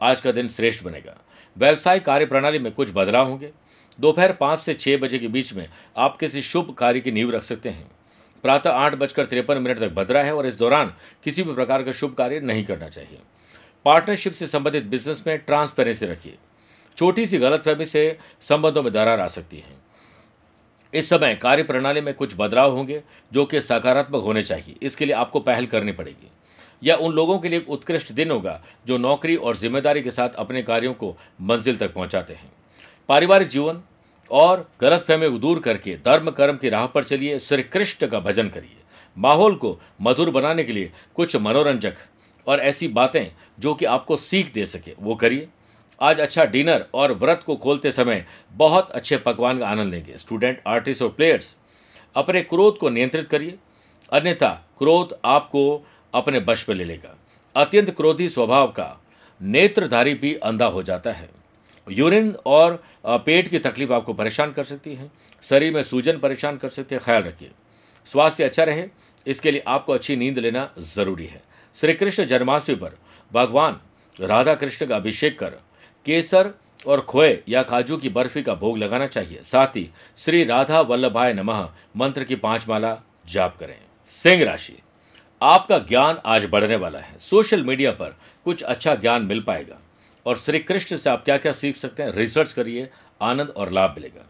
आज 0.00 0.20
का 0.20 0.32
दिन 0.32 0.48
श्रेष्ठ 0.48 0.84
बनेगा। 0.84 1.16
व्यवसाय 1.56 2.00
कार्य 2.00 2.26
प्रणाली 2.26 2.58
में 2.58 2.72
कुछ 2.72 2.90
बदलाव 2.94 3.28
होंगे। 3.28 3.50
दोपहर 3.98 4.32
पाँच 4.32 4.58
से 4.58 4.74
छः 4.74 4.98
बजे 4.98 5.18
के 5.18 5.28
बीच 5.28 5.52
में 5.54 5.68
आप 5.96 6.16
किसी 6.16 6.42
शुभ 6.42 6.74
कार्य 6.74 7.00
की 7.00 7.12
नींव 7.12 7.30
रख 7.30 7.42
सकते 7.42 7.68
हैं। 7.68 7.90
प्रातः 8.42 8.70
आठ 8.70 8.94
बजकर 8.94 9.26
तिरपन 9.26 9.58
मिनट 9.58 9.78
तक 9.78 9.94
भद्रा 9.94 10.22
है 10.22 10.34
और 10.34 10.46
इस 10.46 10.58
दौरान 10.58 10.92
किसी 11.24 11.42
भी 11.42 11.54
प्रकार 11.54 11.82
का 11.82 11.92
शुभ 11.92 12.14
कार्य 12.14 12.40
नहीं 12.40 12.64
करना 12.64 12.88
चाहिए। 12.88 13.18
पार्टनरशिप 13.84 14.32
से 14.32 14.46
संबंधित 14.46 14.84
बिज़नेस 14.84 15.24
में 15.26 15.38
ट्रांसपेरेंसी 15.38 16.06
रखिए। 16.06 16.38
छोटी 16.96 17.26
सी 17.26 17.38
गलतफहमी 17.38 17.86
से 17.86 18.18
संबंधों 18.40 18.82
में 18.82 18.92
दरार 18.92 19.20
आ 19.20 19.26
सकती 19.26 19.56
है। 19.56 19.87
इस 20.94 21.08
समय 21.08 21.34
कार्य 21.34 21.62
प्रणाली 21.62 22.00
में 22.00 22.14
कुछ 22.14 22.34
बदलाव 22.38 22.76
होंगे 22.76 23.02
जो 23.32 23.44
कि 23.44 23.60
सकारात्मक 23.60 24.22
होने 24.22 24.42
चाहिए। 24.42 24.76
इसके 24.82 25.06
लिए 25.06 25.14
आपको 25.14 25.40
पहल 25.40 25.66
करनी 25.66 25.92
पड़ेगी। 25.92 26.30
यह 26.82 26.94
उन 26.94 27.12
लोगों 27.12 27.38
के 27.38 27.48
लिए 27.48 27.64
उत्कृष्ट 27.68 28.12
दिन 28.12 28.30
होगा 28.30 28.62
जो 28.86 28.98
नौकरी 28.98 29.36
और 29.36 29.56
ज़िम्मेदारी 29.56 30.02
के 30.02 30.10
साथ 30.10 30.28
अपने 30.28 30.62
कार्यों 30.62 30.94
को 30.94 31.16
मंजिल 31.40 31.76
तक 31.76 31.94
पहुंचाते 31.94 32.34
हैं। 32.34 32.52
पारिवारिक 33.08 33.48
जीवन 33.48 33.82
और 34.30 34.68
गलत 34.80 34.92
गलतफहमी 34.92 35.30
को 35.30 35.38
दूर 35.38 35.58
करके 35.58 35.96
धर्म, 35.96 36.30
कर्म 36.30 36.56
की 36.56 36.68
राह 36.68 36.86
पर 36.86 37.04
चलिए 37.04 37.38
श्री 37.38 37.62
कृष्ण 37.62 38.06
का 38.06 38.20
भजन 38.20 38.48
करिए। 38.48 38.76
माहौल 39.16 39.54
को 39.54 39.80
मधुर 40.02 40.30
बनाने 40.30 40.64
के 40.64 40.72
लिए 40.72 40.92
कुछ 41.14 41.36
मनोरंजक 41.36 41.94
और 42.46 42.60
ऐसी 42.60 42.88
बातें 42.88 43.26
जो 43.58 43.74
कि 43.74 43.84
आपको 43.84 44.16
सीख 44.16 44.52
दे 44.52 44.66
सके, 44.66 44.92
वो 45.00 45.14
करिए। 45.14 45.48
आज 46.00 46.20
अच्छा 46.20 46.44
डिनर 46.44 46.84
और 46.94 47.12
व्रत 47.12 47.42
को 47.46 47.56
खोलते 47.56 47.92
समय 47.92 48.24
बहुत 48.52 48.90
अच्छे 48.90 49.16
पकवान 49.16 49.58
का 49.58 49.68
आनंद 49.68 49.94
लेंगे। 49.94 50.18
स्टूडेंट, 50.18 50.60
आर्टिस्ट 50.66 51.02
और 51.02 51.08
प्लेयर्स, 51.08 51.56
अपने 52.16 52.42
क्रोध 52.42 52.78
को 52.78 52.88
नियंत्रित 52.88 53.28
करिए। 53.28 53.58
अन्यथा 54.12 54.50
क्रोध 54.78 55.18
आपको 55.24 55.86
अपने 56.14 56.40
बश 56.40 56.68
में 56.68 56.76
ले 56.76 56.84
लेगा। 56.84 57.16
अत्यंत 57.56 57.90
क्रोधी 57.90 58.28
स्वभाव 58.28 58.68
का 58.68 59.00
नेत्रधारी 59.40 60.14
भी 60.14 60.34
अंधा 60.34 60.66
हो 60.66 60.82
जाता 60.82 61.12
है। 61.12 61.28
यूरिन 61.86 62.34
और 62.46 62.82
पेट 63.06 63.48
की 63.48 63.58
तकलीफ़ 63.58 63.92
आपको 63.92 64.12
परेशान 64.12 64.52
कर 64.52 64.64
सकती 64.64 64.94
है। 64.94 65.10
शरीर 65.42 65.74
में 65.74 65.82
सूजन 65.82 66.18
परेशान 66.18 66.56
कर 66.56 66.68
सकती 66.68 66.94
है। 66.94 67.00
ख्याल 67.00 67.22
रखिए। 67.22 67.50
स्वास्थ्य 68.06 68.44
अच्छा 68.44 68.64
रहे, 68.64 68.88
इसके 69.26 69.50
लिए 69.50 69.62
आपको 69.68 69.92
अच्छी 69.92 70.16
नींद 70.16 70.38
लेना 70.38 70.70
ज़रूरी 70.78 71.26
है। 71.26 71.42
श्री 71.78 71.92
कृष्ण 71.94 72.24
जन्माष्टमी 72.24 72.76
पर 72.76 72.96
भगवान 73.32 73.80
राधा 74.18 74.54
कृष्ण 74.54 74.86
का 74.86 74.96
अभिषेक 74.96 75.38
कर 75.38 75.58
केसर 76.08 76.50
और 76.86 77.00
खोए 77.00 77.38
या 77.48 77.62
काजू 77.62 77.96
की 77.96 78.08
बर्फ़ी 78.08 78.42
का 78.42 78.54
भोग 78.54 78.76
लगाना 78.78 79.06
चाहिए। 79.06 79.40
साथ 79.44 79.76
ही 79.76 79.90
श्री 80.18 80.44
राधा 80.44 80.80
वल्लभाय 80.80 81.32
नमः 81.32 81.68
मंत्र 81.96 82.24
की 82.24 82.36
पाँच 82.36 82.68
माला 82.68 82.96
जाप 83.28 83.56
करें। 83.56 83.76
सिंह 84.10 84.44
राशि, 84.44 84.76
आपका 85.42 85.78
ज्ञान 85.78 86.18
आज 86.26 86.44
बढ़ने 86.44 86.76
वाला 86.76 86.98
है। 86.98 87.18
सोशल 87.18 87.64
मीडिया 87.64 87.90
पर 87.92 88.16
कुछ 88.44 88.62
अच्छा 88.62 88.94
ज्ञान 88.94 89.22
मिल 89.22 89.40
पाएगा 89.40 89.78
और 90.26 90.36
श्री 90.36 90.58
कृष्ण 90.58 90.96
से 90.96 91.10
आप 91.10 91.24
क्या 91.24 91.36
क्या 91.36 91.52
सीख 91.52 91.76
सकते 91.76 92.02
हैं, 92.02 92.12
रिसर्च 92.12 92.52
करिए, 92.52 92.88
आनंद 93.22 93.48
और 93.48 93.72
लाभ 93.72 93.90
मिलेगा। 93.90 94.24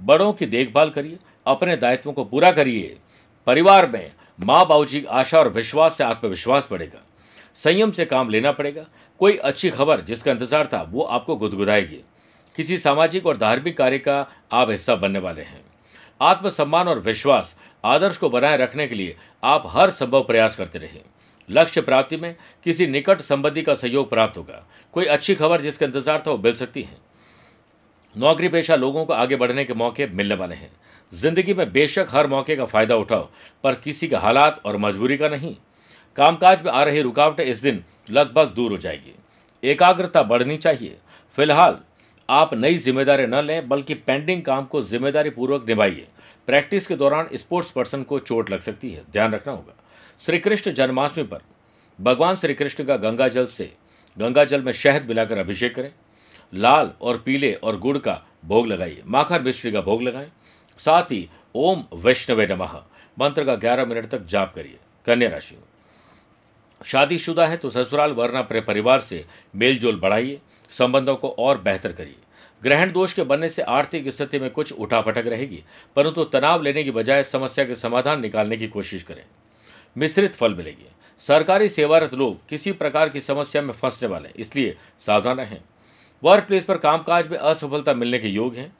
बड़ों 0.00 0.32
की 0.32 0.46
देखभाल 0.46 0.90
करिए, 0.90 1.18
अपने 1.46 1.76
दायित्वों 1.76 2.12
को 2.12 2.24
पूरा 2.24 2.52
करिए। 2.52 2.98
परिवार 3.46 3.90
में 3.90 4.12
माँ 4.40 4.66
बाबू 4.66 4.84
की 4.84 5.04
आशा 5.04 5.38
और 5.38 5.48
विश्वास 5.48 5.96
से 5.96 6.04
आत्मविश्वास 6.04 6.68
बढ़ेगा। 6.70 7.02
संयम 7.54 7.90
से 7.90 8.04
काम 8.04 8.28
लेना 8.28 8.52
पड़ेगा। 8.52 8.84
कोई 9.22 9.36
अच्छी 9.38 9.68
खबर 9.70 10.00
जिसका 10.00 10.30
इंतज़ार 10.30 10.66
था, 10.66 10.82
वो 10.82 11.02
आपको 11.02 11.34
गुदगुदाएगी। 11.36 12.00
किसी 12.56 12.78
सामाजिक 12.78 13.26
और 13.26 13.36
धार्मिक 13.36 13.76
कार्य 13.76 13.98
का 13.98 14.26
आप 14.52 14.70
हिस्सा 14.70 14.94
बनने 14.96 15.18
वाले 15.18 15.42
हैं। 15.42 15.62
आत्मसम्मान 16.20 16.88
और 16.88 16.98
विश्वास, 16.98 17.54
आदर्श 17.84 18.16
को 18.16 18.30
बनाए 18.30 18.56
रखने 18.56 18.86
के 18.88 18.94
लिए 18.94 19.16
आप 19.42 19.64
हर 19.66 19.90
संभव 19.92 20.22
प्रयास 20.22 20.56
करते 20.56 20.78
रहिए 20.78 21.02
लक्ष्य 21.48 21.80
प्राप्ति 21.82 22.16
में 22.16 22.34
किसी 22.64 22.86
निकट 22.86 23.20
संबंधी 23.20 23.62
का 23.62 23.74
सहयोग 23.74 24.10
प्राप्त 24.10 24.38
होगा। 24.38 24.66
कोई 24.94 25.04
अच्छी 25.06 25.34
खबर 25.34 25.60
जिसका 25.60 25.86
इंतज़ार 25.86 26.22
था, 26.26 26.30
वो 26.30 26.38
मिल 26.38 26.54
सकती 26.54 26.82
है। 26.82 26.96
नौकरी 28.14 28.48
पेशा 28.48 28.76
लोगों 28.76 29.04
को 29.04 29.12
आगे 29.12 29.36
बढ़ने 29.36 29.64
के 29.64 29.74
मौके 29.74 30.06
मिलने 30.08 30.34
वाले 30.34 30.54
हैं। 30.54 30.72
ज़िंदगी 31.12 31.54
में 31.54 31.70
बेशक 31.72 32.06
हर 32.10 32.26
मौके 32.26 32.56
का 32.56 32.64
फ़ायदा 32.66 32.96
उठाओ, 32.96 33.28
पर 33.64 33.74
किसी 33.74 34.08
के 34.08 34.16
हालात 34.18 34.60
और 34.66 34.76
मजबूरी 34.78 35.16
का 35.16 35.28
नहीं। 35.28 35.56
कामकाज 36.16 36.62
में 36.62 36.70
आ 36.72 36.82
रही 36.82 37.02
रुकावटें 37.02 37.44
इस 37.44 37.62
दिन 37.62 37.84
लगभग 38.10 38.52
दूर 38.54 38.70
हो 38.70 38.78
जाएगी। 38.78 39.14
एकाग्रता 39.62 40.22
बढ़नी 40.22 40.56
चाहिए। 40.56 40.96
फ़िलहाल, 41.38 41.78
आप 42.28 42.54
नई 42.54 42.74
ज़िम्मेदारी 42.74 43.26
न 43.26 43.34
लें, 43.34 43.68
बल्कि 43.68 43.94
पेंडिंग 43.94 44.42
काम 44.42 44.64
को 44.64 44.82
ज़िम्मेदारी 44.82 45.30
पूर्वक 45.30 45.68
निभाइए। 45.68 46.06
प्रैक्टिस 46.46 46.86
के 46.86 46.96
दौरान 46.96 47.28
स्पोर्ट्स 47.34 47.70
पर्सन 47.70 48.02
को 48.02 48.18
चोट 48.18 48.50
लग 48.50 48.60
सकती 48.60 48.90
है। 48.90 49.02
ध्यान 49.12 49.34
रखना 49.34 49.52
होगा। 49.52 49.74
श्री 50.20 50.38
कृष्ण 50.38 50.72
जन्माष्टमी 50.72 51.24
पर 51.24 51.40
भगवान 51.98 52.36
श्री 52.36 52.54
कृष्ण 52.54 52.84
का 52.84 52.96
गंगा 52.96 53.28
जल 53.28 53.46
से 53.46 53.72
गंगा 54.16 54.44
जल 54.44 54.62
में 54.62 54.72
शहद 54.72 55.08
मिलाकर 55.08 55.38
अभिषेक 55.38 55.74
करें। 55.74 55.92
लाल 56.52 56.92
और 57.00 57.18
पीले 57.18 57.52
और 57.54 57.78
गुड़ 57.78 57.98
का 57.98 58.20
भोग 58.44 58.66
लगाइए। 58.66 59.02
माखर 59.06 59.42
मिश्री 59.42 59.72
का 59.72 59.80
भोग 59.80 60.02
लगाएँ। 60.02 60.30
साथ 60.78 61.12
ही 61.12 61.28
ओम 61.54 61.84
वैष्णवे 61.94 62.46
नमः। 62.46 62.74
मंत्र 63.16 63.44
का 63.44 63.54
11 63.56 63.84
मिनट 63.84 64.06
तक 64.06 64.26
जाप 64.26 64.52
करिए। 64.54 64.78
कन्या 65.06 65.28
राशि 65.28 65.54
शादीशुदा 66.84 67.46
है 67.46 67.56
तो 67.56 67.70
ससुराल, 67.70 68.12
वरना 68.12 68.42
परिवार 68.42 69.00
से 69.00 69.24
मेलजोल 69.54 70.00
बढ़ाइए, 70.00 70.40
संबंधों 70.70 71.16
को 71.16 71.28
और 71.28 71.60
बेहतर 71.60 71.92
करिए। 71.92 72.16
ग्रहण 72.62 72.92
दोष 72.92 73.12
के 73.12 73.22
बनने 73.22 73.48
से 73.48 73.62
आर्थिक 73.62 74.08
स्थिति 74.08 74.38
में 74.38 74.50
कुछ 74.50 74.72
उठापटक 74.72 75.26
रहेगी, 75.26 75.62
परंतु 75.96 76.24
तनाव 76.24 76.62
लेने 76.62 76.84
की 76.84 76.90
बजाय 76.90 77.24
समस्या 77.24 77.64
के 77.64 77.74
समाधान 77.74 78.20
निकालने 78.20 78.56
की 78.56 78.68
कोशिश 78.68 79.02
करें। 79.02 79.24
मिश्रित 79.96 80.34
फल 80.34 80.54
मिलेगी। 80.54 80.86
सरकारी 81.20 81.68
सेवारत 81.68 82.14
लोग 82.14 82.46
किसी 82.48 82.72
प्रकार 82.72 83.08
की 83.08 83.20
समस्या 83.20 83.62
में 83.62 83.72
फंसने 83.74 84.08
वाले, 84.08 84.28
इसलिए 84.36 84.76
सावधान 85.00 85.36
रहें। 85.36 85.60
वर्क 86.22 86.44
प्लेस 86.44 86.64
पर 86.64 86.76
कामकाज 86.76 87.28
में 87.28 87.38
असफलता 87.38 87.94
मिलने 87.94 88.18
के 88.18 88.28
योग 88.28 88.56
हैं। 88.56 88.72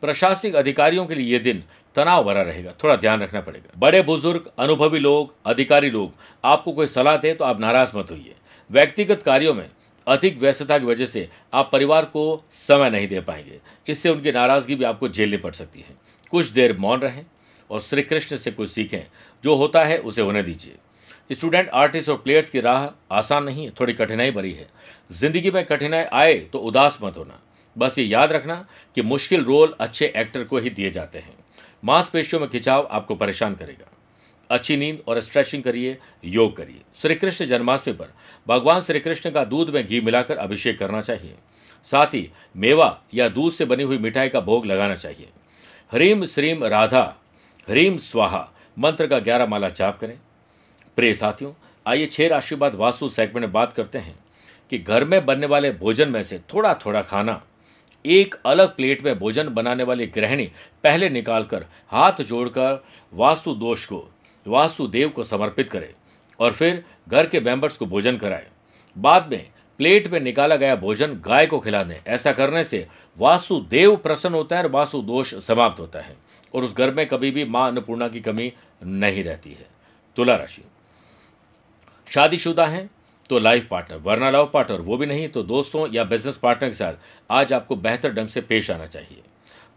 प्रशासनिक 0.00 0.54
अधिकारियों 0.54 1.06
के 1.06 1.14
लिए 1.14 1.32
ये 1.32 1.38
दिन 1.38 1.62
तनाव 1.96 2.24
भरा 2.24 2.42
रहेगा, 2.42 2.72
थोड़ा 2.82 2.96
ध्यान 2.96 3.22
रखना 3.22 3.40
पड़ेगा। 3.40 3.72
बड़े 3.78 4.02
बुज़ुर्ग, 4.02 4.50
अनुभवी 4.58 4.98
लोग, 4.98 5.34
अधिकारी 5.46 5.90
लोग, 5.90 6.12
आपको 6.44 6.72
कोई 6.72 6.86
सलाह 6.86 7.16
दे 7.16 7.34
तो 7.34 7.44
आप 7.44 7.60
नाराज़ 7.60 7.96
मत 7.96 8.10
होइए। 8.10 8.34
व्यक्तिगत 8.70 9.22
कार्यों 9.22 9.54
में 9.54 9.68
अधिक 10.06 10.38
व्यस्तता 10.38 10.78
की 10.78 10.84
वजह 10.84 11.06
से 11.06 11.28
आप 11.54 11.70
परिवार 11.72 12.04
को 12.04 12.44
समय 12.52 12.90
नहीं 12.90 13.08
दे 13.08 13.20
पाएँगे। 13.20 13.60
इससे 13.86 14.08
उनकी 14.08 14.32
नाराज़गी 14.32 14.74
भी 14.74 14.84
आपको 14.84 15.08
झेलनी 15.08 15.36
पड़ 15.36 15.52
सकती 15.52 15.80
है। 15.80 15.96
कुछ 16.32 16.46
देर 16.48 16.76
मौन 16.78 17.00
रहें 17.00 17.24
और 17.70 17.80
श्री 17.80 18.02
कृष्ण 18.02 18.36
से 18.36 18.50
कुछ 18.50 18.68
सीखें। 18.70 19.02
जो 19.44 19.54
होता 19.54 19.84
है 19.84 19.98
उसे 19.98 20.22
होने 20.22 20.42
दीजिए। 20.42 21.34
स्टूडेंट, 21.34 21.68
आर्टिस्ट 21.68 22.08
और 22.08 22.16
प्लेयर्स 22.16 22.50
की 22.50 22.60
राह 22.60 22.88
आसान 23.12 23.44
नहीं 23.44 23.64
है, 23.64 23.72
थोड़ी 23.80 23.92
कठिनाई 23.92 24.30
भरी 24.30 24.52
है। 24.52 24.68
ज़िंदगी 25.12 25.50
में 25.50 25.64
कठिनाई 25.64 26.04
आए 26.04 26.34
तो 26.52 26.58
उदास 26.60 26.98
मत 27.02 27.16
होना। 27.16 27.40
बस 27.76 27.98
ये 27.98 28.04
याद 28.04 28.32
रखना 28.32 28.64
कि 28.96 29.02
मुश्किल 29.02 29.44
रोल 29.44 29.74
अच्छे 29.80 30.12
एक्टर 30.16 30.44
को 30.44 30.58
ही 30.58 30.70
दिए 30.70 30.90
जाते 30.90 31.18
हैं। 31.18 31.34
मांसपेशियों 31.86 32.40
में 32.40 32.50
खिंचाव 32.50 32.88
आपको 32.90 33.14
परेशान 33.14 33.54
करेगा। 33.54 33.90
अच्छी 34.50 34.76
नींद 34.76 35.02
और 35.08 35.20
स्ट्रेचिंग 35.20 35.62
करिए, 35.62 35.98
योग 36.24 36.56
करिए। 36.56 36.80
श्री 36.94 37.14
कृष्ण 37.14 37.46
जन्माष्टमी 37.46 37.94
पर 37.94 38.12
भगवान 38.48 38.80
श्री 38.80 39.00
कृष्ण 39.00 39.30
का 39.30 39.44
दूध 39.44 39.70
में 39.70 39.86
घी 39.86 40.00
मिलाकर 40.00 40.36
अभिषेक 40.36 40.78
करना 40.78 41.02
चाहिए। 41.02 41.34
साथ 41.84 42.06
ही 42.06 42.30
मेवा 42.56 43.00
या 43.14 43.28
दूध 43.28 43.52
से 43.52 43.64
बनी 43.64 43.82
हुई 43.82 43.98
मिठाई 43.98 44.28
का 44.28 44.40
भोग 44.40 44.66
लगाना 44.66 44.94
चाहिए। 44.94 45.28
हरीम 45.92 46.26
श्रीम 46.26 46.64
राधा, 46.64 47.16
ह्रीम 47.68 47.98
स्वाहा, 47.98 48.50
मंत्र 48.78 49.06
का 49.06 49.18
ग्यारह 49.18 49.46
माला 49.46 49.68
जाप 49.68 49.98
करें। 49.98 50.18
प्रिय 50.96 51.14
साथियों, 51.14 51.52
आइए 51.86 52.06
छह 52.06 52.28
राशि 52.28 52.54
बाद 52.54 52.74
वास्तु 52.74 53.08
सेगमेंट 53.08 53.40
में 53.40 53.52
बात 53.52 53.72
करते 53.72 53.98
हैं 53.98 54.18
कि 54.70 54.78
घर 54.78 55.04
में 55.04 55.26
बनने 55.26 55.46
वाले 55.46 55.70
भोजन 55.72 56.08
में 56.08 56.22
से 56.24 56.38
थोड़ा 56.38 56.74
थोड़ा 56.74 57.02
खाना 57.02 57.42
एक 58.06 58.34
अलग 58.46 58.74
प्लेट 58.76 59.02
में 59.04 59.18
भोजन 59.18 59.48
बनाने 59.48 59.82
वाली 59.82 60.06
गृहिणी 60.06 60.44
पहले 60.84 61.08
निकालकर 61.10 61.66
हाथ 61.88 62.22
जोड़कर 62.22 62.84
वास्तु 63.12 63.54
दोष 63.54 63.84
को, 63.86 64.04
वास्तु 64.46 64.86
देव 64.86 65.08
को 65.08 65.24
समर्पित 65.24 65.70
करे 65.70 65.94
और 66.40 66.52
फिर 66.52 66.84
घर 67.08 67.26
के 67.26 67.40
मेंबर्स 67.40 67.76
को 67.76 67.86
भोजन 67.86 68.16
कराए। 68.16 68.46
बाद 68.96 69.28
में 69.32 69.46
प्लेट 69.78 70.06
में 70.08 70.18
निकाला 70.20 70.56
गया 70.56 70.76
भोजन 70.76 71.14
गाय 71.20 71.46
को 71.46 71.58
खिला 71.60 71.82
दें 71.82 71.96
ऐसा 72.06 72.32
करने 72.32 72.64
से 72.64 72.86
वास्तु 73.18 73.58
देव 73.60 73.96
प्रसन्न 73.96 74.34
होता 74.34 74.56
है 74.56 74.62
और 74.62 74.70
वास्तु 74.70 75.02
दोष 75.02 75.34
समाप्त 75.44 75.80
होता 75.80 76.00
है 76.00 76.16
और 76.54 76.64
उस 76.64 76.74
घर 76.76 76.94
में 76.94 77.06
कभी 77.06 77.30
भी 77.30 77.44
माँ 77.44 77.68
अन्नपूर्णा 77.68 78.08
की 78.08 78.20
कमी 78.20 78.52
नहीं 78.82 79.24
रहती 79.24 79.50
है। 79.50 79.66
तुला 80.16 80.36
राशि। 80.36 80.62
शादीशुदा 82.10 82.66
हैं 82.66 82.88
तो 83.30 83.38
लाइफ 83.38 83.66
पार्टनर 83.68 83.98
वरना 83.98 84.30
लव 84.30 84.46
पार्टनर 84.46 84.80
वो 84.80 84.96
भी 84.96 85.06
नहीं 85.06 85.28
तो 85.28 85.42
दोस्तों 85.44 85.86
या 85.92 86.04
बिज़नेस 86.04 86.36
पार्टनर 86.36 86.68
के 86.68 86.74
साथ 86.74 86.94
आज 87.30 87.52
आपको 87.52 87.76
बेहतर 87.76 88.12
ढंग 88.12 88.28
से 88.28 88.40
पेश 88.42 88.70
आना 88.70 88.86
चाहिए। 88.86 89.22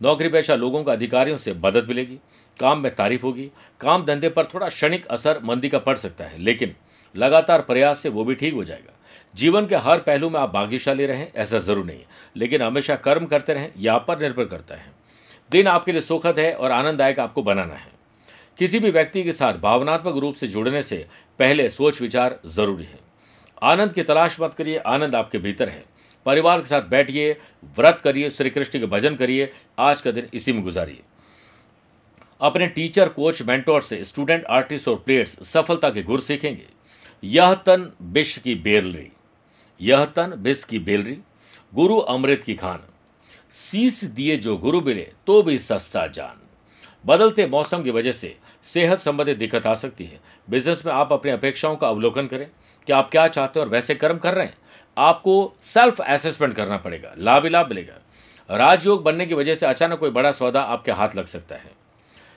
नौकरी 0.01 0.29
पेशा 0.29 0.55
लोगों 0.55 0.83
का 0.83 0.91
अधिकारियों 0.93 1.37
से 1.37 1.53
मदद 1.55 1.87
मिलेगी, 1.87 2.19
काम 2.59 2.79
में 2.79 2.93
तारीफ़ 2.95 3.23
होगी, 3.23 3.49
काम 3.81 4.05
धंधे 4.05 4.29
पर 4.29 4.45
थोड़ा 4.53 4.67
क्षणिक 4.67 5.05
असर 5.07 5.39
मंदी 5.43 5.69
का 5.69 5.79
पड़ 5.79 5.95
सकता 5.97 6.23
है, 6.23 6.37
लेकिन 6.39 6.75
लगातार 7.15 7.61
प्रयास 7.61 7.99
से 7.99 8.09
वो 8.09 8.23
भी 8.23 8.35
ठीक 8.35 8.53
हो 8.53 8.63
जाएगा। 8.63 8.93
जीवन 9.35 9.65
के 9.65 9.75
हर 9.77 9.99
पहलू 9.99 10.29
में 10.29 10.39
आप 10.39 10.53
भाग्यशाली 10.53 11.05
रहें, 11.05 11.27
ऐसा 11.27 11.59
ज़रूर 11.59 11.85
नहीं 11.85 11.97
है 11.97 12.05
लेकिन 12.35 12.61
हमेशा 12.61 12.95
कर्म 12.97 13.25
करते 13.25 13.53
रहें, 13.53 13.71
यह 13.77 13.93
आप 13.93 14.05
पर 14.07 14.19
निर्भर 14.19 14.45
करता 14.45 14.75
है। 14.75 14.91
दिन 15.51 15.67
आपके 15.67 15.91
लिए 15.91 16.01
सुखद 16.01 16.39
है 16.39 16.53
और 16.53 16.71
आनंददायक 16.71 17.19
आपको 17.19 17.43
बनाना 17.43 17.73
है। 17.75 17.91
किसी 18.59 18.79
भी 18.79 18.91
व्यक्ति 18.91 19.23
के 19.23 19.33
साथ 19.33 19.59
भावनात्मक 19.59 20.17
रूप 20.17 20.35
से 20.35 20.47
जुड़ने 20.47 20.81
से 20.83 21.05
पहले 21.39 21.69
सोच 21.71 22.01
विचार 22.01 22.39
ज़रूरी 22.47 22.83
है। 22.83 23.08
आनंद 23.61 23.93
की 23.93 24.03
तलाश 24.03 24.39
मत 24.41 24.53
करिए, 24.53 24.77
आनंद 24.77 25.15
आपके 25.15 25.37
भीतर 25.37 25.69
है। 25.69 25.85
परिवार 26.25 26.59
के 26.59 26.65
साथ 26.65 26.81
बैठिए, 26.81 27.31
व्रत 27.77 28.01
करिए 28.03 28.29
श्री 28.29 28.49
कृष्ण 28.49 28.79
के 28.79 28.85
भजन 28.85 29.15
करिए, 29.15 29.51
आज 29.79 30.01
का 30.01 30.11
दिन 30.11 30.27
इसी 30.33 30.53
में 30.53 30.63
गुजारिए। 30.63 31.01
अपने 32.41 32.67
टीचर, 32.67 33.09
कोच, 33.09 33.41
मेंटोर 33.41 33.81
से 33.81 34.03
स्टूडेंट, 34.03 34.45
आर्टिस्ट 34.45 34.87
और 34.87 34.95
प्लेयर्स 34.95 35.47
सफलता 35.47 35.89
के 35.89 36.03
गुर 36.03 36.21
सीखेंगे। 36.21 36.67
यह 37.23 37.53
तन 37.53 37.91
बिश 38.01 38.37
की 38.37 38.55
बेलरी, 38.55 39.11
यह 39.81 40.05
तन 40.05 40.33
बिस 40.37 40.63
की 40.63 40.79
बेलरी, 40.79 41.17
गुरु 41.75 41.97
अमृत 41.97 42.41
की 42.41 42.55
खान। 42.55 42.79
सीस 43.51 44.03
दिए 44.03 44.37
जो 44.37 44.57
गुरु 44.57 44.81
मिले 44.81 45.11
तो 45.27 45.41
भी 45.43 45.59
सस्ता 45.59 46.07
जान। 46.07 46.41
बदलते 47.05 47.47
मौसम 47.47 47.83
की 47.83 47.91
वजह 47.91 48.11
से 48.11 48.37
सेहत 48.69 48.99
संबंधित 48.99 49.37
दिक्कत 49.37 49.65
आ 49.67 49.73
सकती 49.75 50.05
है। 50.05 50.19
बिज़नेस 50.49 50.85
में 50.85 50.93
आप 50.93 51.13
अपनी 51.13 51.31
अपेक्षाओं 51.31 51.75
का 51.75 51.87
अवलोकन 51.87 52.27
करें। 52.27 52.47
कि 52.87 52.93
आप 52.93 53.09
क्या 53.11 53.27
चाहते 53.27 53.59
हैं 53.59 53.65
और 53.65 53.71
वैसे 53.71 53.95
कर्म 53.95 54.17
कर 54.17 54.33
रहे 54.33 54.45
हैं। 54.45 54.57
आपको 54.97 55.53
सेल्फ 55.63 55.99
एसेसमेंट 56.01 56.55
करना 56.55 56.77
पड़ेगा 56.77 57.13
लाभ 57.17 57.43
ही 57.43 57.49
लाभ 57.49 57.67
मिलेगा। 57.69 57.99
राजयोग 58.49 59.03
बनने 59.03 59.25
की 59.25 59.33
वजह 59.33 59.55
से 59.55 59.65
अचानक 59.65 59.99
कोई 59.99 60.09
बड़ा 60.09 60.31
सौदा 60.31 60.61
आपके 60.63 60.91
हाथ 60.91 61.15
लग 61.15 61.25
सकता 61.25 61.55
है। 61.55 61.71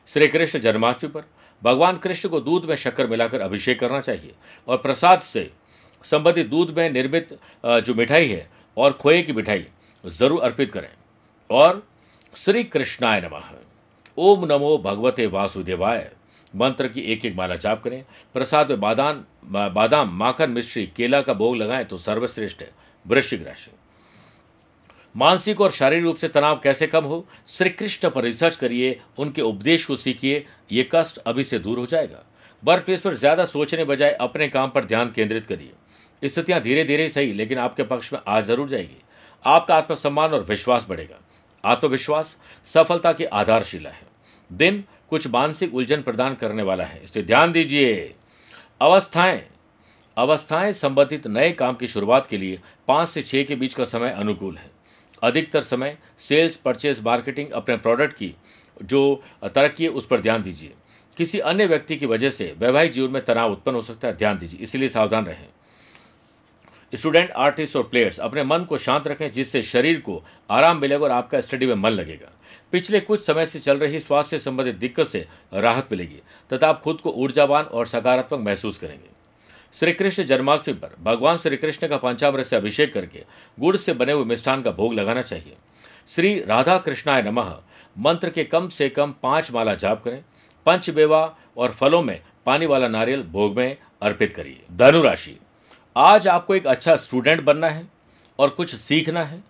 श्री 0.09 0.27
कृष्ण 0.29 0.59
जन्माष्टमी 0.59 1.11
पर 1.11 1.25
भगवान 1.62 1.97
कृष्ण 1.97 2.29
को 2.29 2.41
दूध 2.41 2.65
में 2.65 2.75
शक्कर 2.77 3.07
मिलाकर 3.07 3.41
अभिषेक 3.41 3.81
करना 3.81 4.01
चाहिए 4.01 4.33
और 4.69 4.77
प्रसाद 4.77 5.21
से 5.23 5.50
संबंधित 6.04 6.47
दूध 6.47 6.76
में 6.76 6.89
निर्मित 6.91 7.39
जो 7.65 7.95
मिठाई 7.95 8.28
है 8.28 8.49
और 8.76 8.93
खोए 8.93 9.23
की 9.23 9.33
मिठाई 9.33 9.67
ज़रूर 10.04 10.41
अर्पित 10.41 10.73
करें। 10.73 10.89
और 11.50 11.83
श्री 12.37 12.65
कृष्णाय 12.65 13.21
नमः। 13.21 13.54
ओम 14.19 14.45
नमो 14.45 14.76
भगवते 14.78 15.26
वासुदेवाय। 15.26 16.11
मंत्र 16.54 16.88
की 16.88 17.00
एक 17.02 17.25
एक 17.25 17.36
माला 17.36 17.56
जाप 17.56 17.82
करें। 17.82 18.02
प्रसाद 18.34 18.71
में 18.71 18.80
बादाम 18.80 19.25
बादाम, 19.45 20.17
माखन 20.17 20.50
मिश्री, 20.50 20.86
केला 20.86 21.21
का 21.21 21.34
भोग 21.34 21.56
लगाएँ 21.56 21.84
तो 21.84 21.99
सर्वश्रेष्ठ 21.99 22.62
है। 22.62 22.71
वृश्चिक 23.06 23.47
राशि। 23.47 23.71
मानसिक 25.15 25.60
और 25.60 25.71
शारीरिक 25.71 26.04
रूप 26.04 26.17
से 26.17 26.28
तनाव 26.28 26.60
कैसे 26.60 26.86
कम 26.86 27.04
हो? 27.04 27.26
श्री 27.49 27.71
कृष्ण 27.71 28.10
पर 28.10 28.23
रिसर्च 28.23 28.56
करिए, 28.56 28.99
उनके 29.19 29.43
उपदेश 29.43 29.86
को 29.86 29.97
सीखिए, 29.97 30.45
ये 30.73 30.88
कष्ट 30.95 31.19
अभी 31.19 31.45
से 31.45 31.58
दूर 31.58 31.78
हो 31.78 31.86
जाएगा। 31.86 32.25
वर्क 32.62 32.91
पर 33.04 33.15
ज़्यादा 33.15 33.45
सोचने 33.45 33.84
बजाय 33.84 34.12
अपने 34.12 34.49
काम 34.49 34.71
पर 34.71 34.84
ध्यान 34.84 35.10
केंद्रित 35.10 35.47
करिए। 35.47 36.28
स्थितियाँ 36.28 36.60
धीरे 36.60 36.84
धीरे 36.84 37.08
सही, 37.08 37.32
लेकिन 37.32 37.58
आपके 37.58 37.82
पक्ष 37.82 38.12
में 38.12 38.21
आ 38.28 38.41
ज़रूर 38.41 38.69
जाएगी। 38.69 39.02
आपका 39.45 39.76
आत्मसम्मान 39.76 40.32
और 40.32 40.43
विश्वास 40.43 40.86
बढ़ेगा। 40.88 41.21
आत्मविश्वास 41.65 42.36
सफलता 42.67 43.12
की 43.12 43.25
आधारशिला 43.25 43.91
है। 43.91 44.06
दिन 44.50 44.82
कुछ 45.13 45.27
मानसिक 45.27 45.75
उलझन 45.75 46.03
प्रदान 46.03 46.35
करने 46.35 46.63
वाला 46.63 46.85
है। 46.85 47.03
इसलिए 47.05 47.25
ध्यान 47.25 47.53
दीजिए। 47.53 48.15
अवस्थाएँ। 48.81 49.47
अवस्थाएँ 50.17 50.73
संबंधित 50.73 51.27
नए 51.27 51.53
काम 51.53 51.75
की 51.75 51.89
शुरुआत 51.89 52.27
के 52.27 52.39
लिए 52.39 52.61
पाँच 52.89 53.09
से 53.09 53.23
छह 53.23 53.43
के 53.43 53.57
बीच 53.57 53.75
का 53.75 53.85
समय 53.85 54.11
अनुकूल 54.11 54.57
है। 54.57 54.71
अधिकतर 55.23 55.63
समय 55.63 55.99
सेल्स 56.21 56.57
परचेज 56.57 57.01
मार्केटिंग, 57.01 57.51
अपने 57.51 57.77
प्रोडक्ट 57.77 58.17
की, 58.17 58.35
जो 58.83 59.23
तरक्की 59.45 59.85
है, 59.85 59.91
उस 59.91 60.07
पर 60.07 60.21
ध्यान 60.21 60.43
दीजिए। 60.43 60.73
किसी 61.17 61.39
अन्य 61.39 61.67
व्यक्ति 61.67 61.97
की 61.97 62.07
वजह 62.07 62.31
से 62.31 62.55
वैवाहिक 62.59 62.93
जीवन 62.93 63.11
में 63.11 63.25
तनाव 63.25 63.53
उत्पन्न 63.53 63.77
हो 63.77 63.83
सकता 63.83 64.09
है, 64.09 64.17
ध्यान 64.17 64.39
दीजिए। 64.39 64.61
इसलिए 64.61 64.89
सावधान 64.89 65.27
रहें। 65.27 65.49
स्टूडेंट, 66.95 67.31
आर्टिस्ट 67.31 67.77
और 67.77 67.83
प्लेयर्स, 67.83 68.21
अपने 68.21 68.45
मन 68.45 68.65
को 68.65 68.79
शांत 68.79 69.07
रखें, 69.07 69.33
जिससे 69.33 69.63
शरीर 69.63 70.01
को 70.01 70.25
आराम 70.51 70.81
मिलेगा 70.81 71.05
और 71.05 71.11
आपका 71.11 71.41
स्टडी 71.41 71.67
में 71.67 71.75
मन 71.75 71.91
लगेगा। 71.91 72.29
पिछले 72.73 73.00
कुछ 73.00 73.21
समय 73.21 73.47
से 73.47 73.58
चल 73.58 73.78
रही 73.78 74.00
स्वास्थ्य 74.00 74.39
संबंधित 74.39 74.75
दिक्कत 74.75 75.06
से 75.06 75.26
राहत 75.54 75.89
मिलेगी, 75.93 76.21
तथा 76.52 76.69
आप 76.69 76.80
खुद 76.82 77.00
को 77.00 77.11
ऊर्जावान 77.11 77.65
और 77.65 77.87
सकारात्मक 77.87 78.41
महसूस 78.41 78.78
करेंगे। 78.78 79.11
श्री 79.75 79.93
कृष्ण 79.93 80.23
जन्माष्टमी 80.23 80.75
पर 80.75 80.95
भगवान 81.02 81.37
श्री 81.37 81.56
कृष्ण 81.56 81.89
का 81.89 81.97
पंचामृत 81.97 82.47
से 82.47 82.56
अभिषेक 82.56 82.93
करके 82.95 83.25
गुड़ 83.58 83.76
से 83.76 83.93
बने 83.93 84.13
हुए 84.13 84.25
मिष्ठान 84.25 84.63
का 84.63 84.71
भोग 84.71 84.95
लगाना 84.95 85.23
चाहिए। 85.23 85.56
श्री 86.17 86.35
राधा 86.41 86.78
कृष्णाय 86.78 87.23
नमः। 87.23 87.54
मंत्र 87.99 88.30
के 88.30 88.45
कम 88.45 88.69
से 88.69 88.89
कम 88.89 89.15
पाँच 89.23 89.50
माला 89.52 89.75
जाप 89.75 90.02
करें। 90.04 90.23
पंच 90.67 90.91
बेवा 90.91 91.25
और 91.56 91.71
फलों 91.71 92.02
में 92.02 92.21
पानी 92.47 92.67
वाला 92.67 92.89
नारियल 92.89 93.23
भोग 93.23 93.56
में 93.56 93.76
अर्पित 94.02 94.32
करिए। 94.32 94.61
धनुराशि 94.73 95.39
आज 95.97 96.28
आपको 96.28 96.54
एक 96.54 96.67
अच्छा 96.67 96.97
स्टूडेंट 96.97 97.41
बनना 97.41 97.69
है 97.69 97.87
और 98.39 98.50
कुछ 98.50 98.75
सीखना 98.75 99.23
है। 99.25 99.43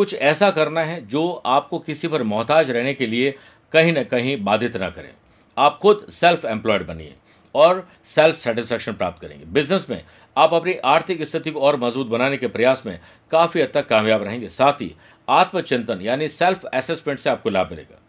कुछ 0.00 0.14
ऐसा 0.14 0.50
करना 0.50 0.80
है 0.82 1.00
जो 1.06 1.30
आपको 1.46 1.78
किसी 1.80 2.08
पर 2.08 2.22
मोहताज 2.24 2.70
रहने 2.70 2.92
के 2.94 3.06
लिए 3.06 3.34
कहीं 3.72 3.92
ना 3.92 4.02
कहीं 4.04 4.36
बाधित 4.44 4.76
ना 4.76 4.88
करें। 4.90 5.10
आप 5.56 5.78
खुद 5.82 6.06
सेल्फ 6.10 6.44
एम्प्लॉयड 6.44 6.86
बनिए 6.86 7.14
और 7.54 7.86
सेल्फ 8.04 8.38
सेटिस्फैक्शन 8.38 8.92
प्राप्त 8.92 9.20
करेंगे। 9.22 9.44
बिज़नेस 9.46 9.86
में 9.90 10.02
आप 10.36 10.54
अपनी 10.54 10.74
आर्थिक 10.86 11.22
स्थिति 11.22 11.50
को 11.50 11.60
और 11.60 11.76
मज़बूत 11.80 12.06
बनाने 12.08 12.36
के 12.36 12.48
प्रयास 12.48 12.82
में 12.86 12.98
काफ़ी 13.30 13.60
हद 13.60 13.70
तक 13.74 13.86
कामयाब 13.88 14.22
रहेंगे। 14.22 14.48
साथ 14.48 14.80
ही 14.80 14.94
आत्मचिंतन 15.28 16.00
यानी 16.02 16.28
सेल्फ 16.28 16.64
असेसमेंट 16.64 17.18
से 17.18 17.30
आपको 17.30 17.50
लाभ 17.50 17.70
मिलेगा। 17.70 18.00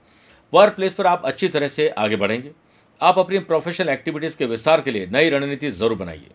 वर्क 0.54 0.76
प्लेस 0.76 0.94
पर 0.94 1.08
आप 1.08 1.26
अच्छी 1.26 1.48
तरह 1.48 1.68
से 1.68 1.90
आगे 1.90 2.16
बढ़ेंगे। 2.18 2.52
आप 3.02 3.20
अपनी 3.20 3.40
प्रोफेशनल 3.42 3.90
एक्टिविटीज़ 3.90 4.38
के 4.38 4.46
विस्तार 4.46 4.82
के 4.82 4.92
लिए 4.92 5.08
नई 5.08 5.30
रणनीति 5.30 5.72
ज़रूर 5.72 5.94
बनाइए। 5.96 6.32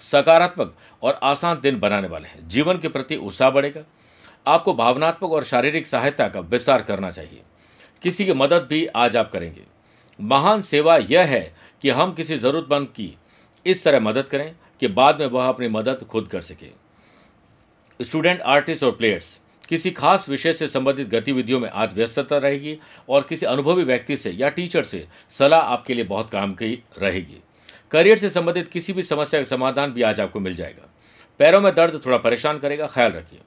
सकारात्मक 0.00 0.74
और 1.02 1.18
आसान 1.22 1.60
दिन 1.60 1.78
बनाने 1.80 2.08
वाले 2.08 2.28
हैं। 2.28 2.48
जीवन 2.48 2.78
के 2.78 2.88
प्रति 2.88 3.16
उत्साह 3.18 3.50
बढ़ेगा। 3.50 3.84
आपको 4.48 4.74
भावनात्मक 4.74 5.32
और 5.32 5.44
शारीरिक 5.44 5.86
सहायता 5.86 6.28
का 6.28 6.40
विस्तार 6.40 6.82
करना 6.82 7.10
चाहिए। 7.10 7.42
किसी 8.02 8.26
की 8.26 8.32
मदद 8.32 8.66
भी 8.70 8.86
आज 8.86 9.16
आप 9.16 9.30
करेंगे। 9.32 9.62
महान 10.20 10.62
सेवा 10.62 10.96
यह 10.96 11.24
है 11.24 11.56
कि 11.82 11.90
हम 11.90 12.12
किसी 12.12 12.38
जरूरतमंद 12.38 12.86
की 12.86 13.16
इस 13.66 13.84
तरह 13.84 14.00
मदद 14.00 14.28
करें 14.28 14.56
कि 14.80 14.88
बाद 14.88 15.20
में 15.20 15.26
वह 15.26 15.48
अपनी 15.48 15.68
मदद 15.68 16.06
खुद 16.10 16.28
कर 16.28 16.40
सके। 16.40 16.70
स्टूडेंट, 18.04 18.40
आर्टिस्ट 18.40 18.84
और 18.84 18.90
प्लेयर्स, 18.90 19.40
किसी 19.68 19.90
खास 19.90 20.28
विषय 20.28 20.52
से 20.52 20.68
संबंधित 20.68 21.08
गतिविधियों 21.08 21.60
में 21.60 21.70
आज 21.70 21.94
व्यस्तता 21.94 22.38
रहेगी 22.38 22.78
और 23.08 23.26
किसी 23.28 23.46
अनुभवी 23.46 23.84
व्यक्ति 23.84 24.16
से 24.16 24.30
या 24.30 24.48
टीचर 24.48 24.82
से 24.82 25.06
सलाह 25.30 25.60
आपके 25.60 25.94
लिए 25.94 26.04
बहुत 26.04 26.30
काम 26.30 26.52
की 26.52 26.82
रहेगी। 26.98 27.42
करियर 27.90 28.18
से 28.18 28.30
संबंधित 28.30 28.68
किसी 28.68 28.92
भी 28.92 29.02
समस्या 29.02 29.40
का 29.40 29.44
समाधान 29.44 29.92
भी 29.92 30.02
आज 30.02 30.20
आपको 30.20 30.40
मिल 30.40 30.54
जाएगा। 30.54 30.88
पैरों 31.38 31.60
में 31.60 31.74
दर्द 31.74 32.00
थोड़ा 32.06 32.18
परेशान 32.18 32.58
करेगा, 32.58 32.86
ख्याल 32.86 33.12
रखिए। 33.12 33.40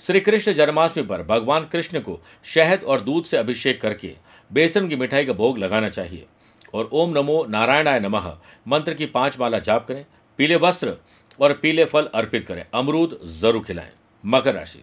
श्री 0.00 0.20
कृष्ण 0.20 0.52
जन्माष्टमी 0.52 1.02
पर 1.04 1.22
भगवान 1.22 1.64
कृष्ण 1.64 2.00
को 2.00 2.20
शहद 2.44 2.82
और 2.82 3.00
दूध 3.00 3.24
से 3.24 3.36
अभिषेक 3.36 3.80
करके 3.80 4.14
बेसन 4.50 4.88
की 4.88 4.96
मिठाई 4.96 5.24
का 5.24 5.32
भोग 5.32 5.58
लगाना 5.58 5.88
चाहिए। 5.88 6.26
और 6.74 6.88
ओम 6.92 7.10
नमो 7.10 7.44
नारायणाय 7.44 8.00
नमः, 8.00 8.36
मंत्र 8.68 8.94
की 8.94 9.06
पाँच 9.06 9.38
माला 9.40 9.58
जाप 9.58 9.86
करें, 9.86 10.04
पीले 10.38 10.56
वस्त्र 10.56 10.96
और 11.40 11.52
पीले 11.52 11.84
फल 11.84 12.08
अर्पित 12.14 12.44
करें, 12.44 12.64
अमरूद 12.74 13.18
ज़रूर 13.24 13.64
खिलाएँ। 13.64 13.92
मकर 14.24 14.54
राशि। 14.54 14.82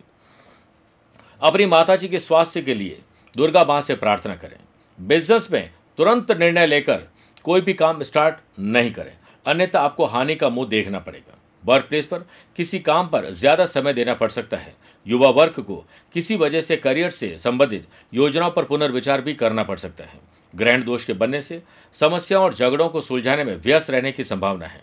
अपनी 1.41 1.65
माता 1.65 1.95
जी 1.95 2.07
के 2.07 2.19
स्वास्थ्य 2.19 2.61
के 2.61 2.73
लिए 2.73 3.01
दुर्गा 3.35 3.63
माँ 3.65 3.81
से 3.81 3.95
प्रार्थना 3.95 4.35
करें। 4.35 4.57
बिज़नेस 4.99 5.51
में 5.51 5.71
तुरंत 5.97 6.31
निर्णय 6.31 6.67
लेकर 6.67 7.07
कोई 7.43 7.61
भी 7.61 7.73
काम 7.73 8.03
स्टार्ट 8.03 8.35
नहीं 8.59 8.91
करें। 8.91 9.17
अन्यथा 9.45 9.79
आपको 9.79 10.05
हानि 10.05 10.35
का 10.35 10.49
मुँह 10.49 10.67
देखना 10.67 10.99
पड़ेगा। 10.99 11.37
वर्क 11.63 11.85
प्लेस 11.85 12.05
पर 12.05 12.25
किसी 12.55 12.79
काम 12.79 13.07
पर 13.07 13.29
ज़्यादा 13.31 13.65
समय 13.65 13.93
देना 13.93 14.13
पड़ 14.13 14.29
सकता 14.29 14.57
है। 14.57 14.73
युवा 15.05 15.29
वर्ग 15.31 15.59
को 15.59 15.75
किसी 16.13 16.35
वजह 16.35 16.61
से 16.61 16.77
करियर 16.77 17.09
से 17.09 17.35
संबंधित 17.37 17.87
योजनाओं 18.13 18.51
पर 18.51 18.63
पुनर्विचार 18.63 19.21
भी 19.21 19.33
करना 19.33 19.63
पड़ 19.63 19.77
सकता 19.77 20.03
है। 20.03 20.19
ग्रहण 20.53 20.83
दोष 20.83 21.05
के 21.05 21.13
बनने 21.13 21.41
से 21.41 21.61
समस्याओं 21.95 22.43
और 22.43 22.53
झगड़ों 22.53 22.87
को 22.89 23.01
सुलझाने 23.01 23.43
में 23.43 23.55
व्यस्त 23.55 23.89
रहने 23.89 24.11
की 24.11 24.23
संभावना 24.23 24.65
है। 24.65 24.81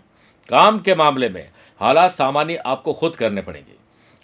काम 0.49 0.79
के 0.79 0.95
मामले 0.95 1.29
में 1.29 1.49
हालात 1.81 2.13
सामान्य 2.13 2.57
आपको 2.57 2.93
खुद 2.93 3.17
करने 3.17 3.43
पड़ेंगे। 3.43 3.77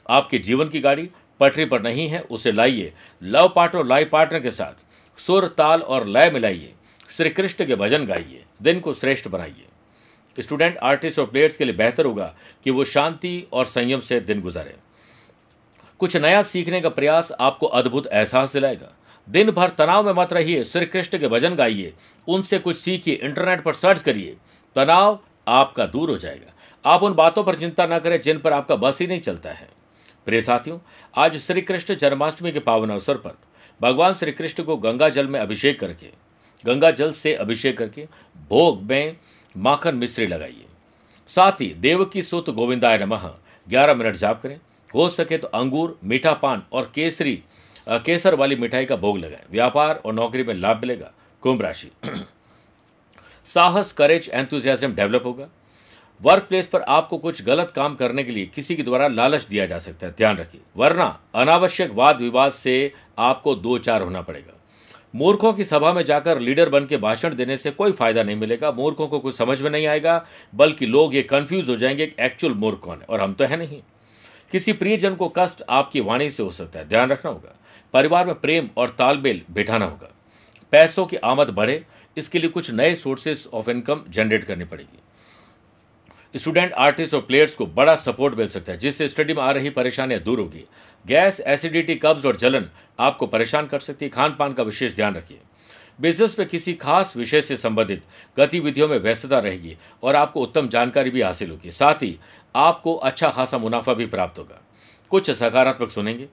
आपके 0.06 0.38
जीवन 0.38 0.68
की 0.68 0.80
गाड़ी 0.80 1.08
पटरी 1.40 1.64
पर 1.64 1.82
नहीं 1.82 2.08
है, 2.08 2.20
उसे 2.20 2.52
लाइए। 2.52 2.92
लव 3.22 3.52
पार्टनर 3.56 3.80
और 3.80 3.86
लाइफ 3.86 4.08
पार्टनर 4.10 4.40
के 4.40 4.50
साथ 4.50 5.20
सुर, 5.20 5.46
ताल 5.48 5.80
और 5.80 6.06
लय 6.06 6.30
मिलाइए। 6.30 6.72
श्री 7.10 7.30
कृष्ण 7.30 7.66
के 7.66 7.74
भजन 7.74 8.06
गाइए। 8.06 8.42
दिन 8.62 8.80
को 8.80 8.94
श्रेष्ठ 8.94 9.28
बनाइए। 9.28 9.66
स्टूडेंट, 10.42 10.76
आर्टिस्ट 10.78 11.18
और 11.18 11.26
प्लेयर्स 11.26 11.56
के 11.56 11.64
लिए 11.64 11.74
बेहतर 11.74 12.04
होगा 12.04 12.34
कि 12.64 12.70
वो 12.70 12.84
शांति 12.84 13.46
और 13.52 13.64
संयम 13.64 14.00
से 14.00 14.20
दिन 14.20 14.40
गुजारे। 14.40 14.74
कुछ 15.98 16.16
नया 16.16 16.42
सीखने 16.42 16.80
का 16.80 16.88
प्रयास 16.88 17.32
आपको 17.40 17.66
अद्भुत 17.66 18.06
एहसास 18.06 18.52
दिलाएगा। 18.52 18.92
दिन 19.28 19.50
भर 19.50 19.68
तनाव 19.68 20.06
में 20.06 20.12
मत 20.12 20.32
रहिए, 20.32 20.64
श्री 20.64 20.86
कृष्ण 20.86 21.18
के 21.18 21.28
भजन 21.28 21.54
गाइए, 21.54 21.92
उनसे 22.28 22.58
कुछ 22.58 22.76
सीखिए, 22.76 23.14
इंटरनेट 23.14 23.62
पर 23.62 23.72
सर्च 23.72 24.02
करिए। 24.02 24.36
तनाव 24.76 25.18
आपका 25.48 25.86
दूर 25.86 26.10
हो 26.10 26.16
जाएगा। 26.16 26.52
आप 26.84 27.02
उन 27.02 27.14
बातों 27.14 27.44
पर 27.44 27.54
चिंता 27.54 27.86
न 27.86 27.98
करें 27.98 28.20
जिन 28.22 28.38
पर 28.38 28.52
आपका 28.52 28.76
बस 28.76 29.00
ही 29.00 29.06
नहीं 29.06 29.20
चलता 29.20 29.50
है। 29.50 29.68
प्रिय 30.26 30.40
साथियों, 30.40 30.78
आज 31.14 31.36
श्री 31.36 31.60
कृष्ण 31.60 31.94
जन्माष्टमी 31.94 32.52
के 32.52 32.58
पावन 32.58 32.90
अवसर 32.90 33.16
पर 33.16 33.38
भगवान 33.80 34.14
श्री 34.14 34.32
कृष्ण 34.32 34.62
को 34.62 34.76
गंगा 34.76 35.08
जल 35.08 35.26
में 35.26 35.40
अभिषेक 35.40 35.80
करके, 35.80 36.10
गंगा 36.64 36.90
जल 36.90 37.12
से 37.12 37.34
अभिषेक 37.34 37.78
करके 37.78 38.06
भोग 38.50 38.82
में 38.82 39.16
माखन 39.56 39.94
मिश्री 39.94 40.26
लगाइए। 40.26 40.64
साथ 41.28 41.52
ही 41.52 41.74
देव 41.74 42.04
की 42.04 42.22
सुत 42.22 42.50
गोविंदाय 42.50 42.98
नमः। 42.98 43.34
ग्यारह 43.68 43.94
मिनट 43.94 44.16
जाप 44.16 44.42
करें। 44.42 44.60
हो 44.94 45.08
सके 45.08 45.38
तो 45.38 45.48
अंगूर, 45.48 45.98
मीठा 46.04 46.32
पान 46.32 46.62
और 46.72 46.92
केसरी 46.94 47.42
केसर 47.88 48.34
वाली 48.34 48.56
मिठाई 48.56 48.84
का 48.84 48.96
भोग 48.96 49.18
लगाएँ। 49.18 49.42
व्यापार 49.50 50.02
और 50.04 50.12
नौकरी 50.14 50.42
में 50.42 50.54
लाभ 50.54 50.80
मिलेगा। 50.80 51.12
कुंभ 51.40 51.62
राशि। 51.62 51.90
साहस 53.44 53.92
करेज 53.92 54.30
एंथुजियाजम 54.34 54.92
डेवलप 54.92 55.22
होगा। 55.26 55.48
वर्क 56.22 56.42
प्लेस 56.42 56.66
पर 56.66 56.82
आपको 56.82 57.18
कुछ 57.18 57.44
गलत 57.44 57.72
काम 57.76 57.94
करने 57.94 58.24
के 58.24 58.32
लिए 58.32 58.46
किसी 58.46 58.76
के 58.76 58.82
द्वारा 58.82 59.08
लालच 59.08 59.44
दिया 59.44 59.66
जा 59.66 59.78
सकता 59.78 60.06
है। 60.06 60.12
ध्यान 60.12 60.36
रखिए। 60.36 60.60
वरना 60.76 61.20
अनावश्यक 61.34 61.90
वाद 61.90 62.20
विवाद 62.20 62.52
से 62.52 62.92
आपको 63.18 63.54
दो 63.54 63.78
चार 63.78 64.02
होना 64.02 64.22
पड़ेगा। 64.22 64.53
मूर्खों 65.14 65.52
की 65.52 65.64
सभा 65.64 65.92
में 65.92 66.04
जाकर 66.04 66.38
लीडर 66.38 66.68
बन 66.68 66.86
के 66.86 66.96
भाषण 66.96 67.34
देने 67.34 67.56
से 67.56 67.70
कोई 67.70 67.92
फ़ायदा 67.92 68.22
नहीं 68.22 68.36
मिलेगा। 68.36 68.72
मूर्खों 68.72 69.08
को 69.08 69.18
कुछ 69.18 69.34
समझ 69.34 69.62
में 69.62 69.70
नहीं 69.70 69.86
आएगा, 69.86 70.26
बल्कि 70.54 70.86
लोग 70.86 71.14
ये 71.14 71.22
कंफ्यूज 71.22 71.68
हो 71.68 71.76
जाएँगे 71.76 72.06
कि 72.06 72.24
एक्चुअल 72.24 72.54
मूर्ख 72.54 72.78
कौन 72.78 72.98
है 72.98 73.04
और 73.08 73.20
हम 73.20 73.32
तो 73.32 73.44
है 73.44 73.56
नहीं। 73.56 73.82
किसी 74.52 74.72
प्रियजन 74.72 75.14
को 75.14 75.32
कष्ट 75.38 75.62
आपकी 75.70 76.00
वाणी 76.00 76.30
से 76.30 76.42
हो 76.42 76.50
सकता 76.50 76.78
है, 76.78 76.88
ध्यान 76.88 77.08
रखना 77.10 77.30
होगा। 77.30 77.58
परिवार 77.92 78.26
में 78.26 78.34
प्रेम 78.34 78.70
और 78.76 78.88
तालमेल 78.88 79.42
बिठाना 79.50 79.84
होगा। 79.84 80.14
पैसों 80.72 81.06
की 81.06 81.16
आमद 81.16 81.50
बढ़े, 81.50 81.84
इसके 82.16 82.38
लिए 82.38 82.50
कुछ 82.50 82.70
नए 82.70 82.94
सोर्सेस 82.94 83.48
ऑफ़ 83.54 83.70
इनकम 83.70 84.04
जनरेट 84.08 84.44
करनी 84.44 84.64
पड़ेगी। 84.64 84.98
स्टूडेंट 86.38 86.72
आर्टिस्ट 86.72 87.14
और 87.14 87.20
प्लेयर्स 87.20 87.54
को 87.54 87.66
बड़ा 87.66 87.94
सपोर्ट 87.94 88.34
मिल 88.34 88.48
सकता 88.48 88.72
है, 88.72 88.78
जिससे 88.78 89.08
स्टडी 89.08 89.34
में 89.34 89.42
आ 89.42 89.50
रही 89.50 89.70
परेशानियाँ 89.70 90.20
दूर 90.20 90.40
होगी। 90.40 90.64
गैस, 91.06 91.40
एसिडिटी, 91.40 91.94
कब्ज 91.94 92.26
और 92.26 92.36
जलन 92.36 92.68
आपको 92.98 93.26
परेशान 93.26 93.66
कर 93.66 93.78
सकती 93.78 94.04
है। 94.04 94.10
खान 94.10 94.34
पान 94.38 94.52
का 94.52 94.62
विशेष 94.62 94.94
ध्यान 94.94 95.14
रखिए। 95.14 95.40
बिज़नेस 96.00 96.38
में 96.38 96.48
किसी 96.48 96.72
खास 96.74 97.16
विषय 97.16 97.42
से 97.42 97.56
संबंधित 97.56 98.02
गतिविधियों 98.38 98.88
में 98.88 98.98
व्यस्तता 98.98 99.38
रहेगी 99.38 99.76
और 100.02 100.14
आपको 100.14 100.40
उत्तम 100.40 100.68
जानकारी 100.68 101.10
भी 101.10 101.22
हासिल 101.22 101.50
होगी। 101.50 101.70
साथ 101.70 102.02
ही 102.02 102.16
आपको 102.54 102.94
अच्छा 102.94 103.28
खासा 103.28 103.58
मुनाफा 103.58 103.94
भी 103.94 104.06
प्राप्त 104.06 104.38
होगा। 104.38 104.60
कुछ 105.10 105.30
सकारात्मक 105.30 105.90
सुनेंगे। 105.90 106.28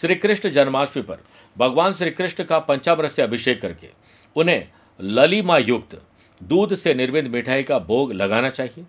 श्री 0.00 0.14
कृष्ण 0.14 0.50
जन्माष्टमी 0.50 1.02
पर 1.02 1.18
भगवान 1.56 1.92
श्री 1.92 2.10
कृष्ण 2.10 2.44
का 2.44 2.58
पंचामृत 2.58 3.10
से 3.10 3.22
अभिषेक 3.22 3.60
करके 3.60 3.88
उन्हें 4.36 4.68
ललिमा 5.00 5.58
युक्त 5.58 6.00
दूध 6.40 6.74
से 6.74 6.94
निर्मित 6.94 7.26
मिठाई 7.26 7.62
का 7.62 7.78
भोग 7.78 8.12
लगाना 8.12 8.48
चाहिए। 8.48 8.84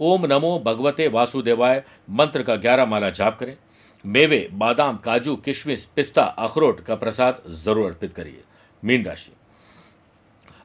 ओम 0.00 0.26
नमो 0.26 0.58
भगवते 0.58 1.08
वासुदेवाय 1.08 1.82
मंत्र 2.10 2.42
का 2.42 2.56
ग्यारह 2.56 2.86
माला 2.86 3.10
जाप 3.10 3.38
करें। 3.38 3.56
मेवे, 4.04 4.48
बादाम, 4.52 4.96
काजू, 4.96 5.34
किशमिश, 5.36 5.84
पिस्ता, 5.96 6.22
अखरोट 6.22 6.80
का 6.80 6.94
प्रसाद 6.96 7.42
ज़रूर 7.48 7.86
अर्पित 7.86 8.12
करिए। 8.12 8.42
मीन 8.82 9.04
राशि। 9.04 9.32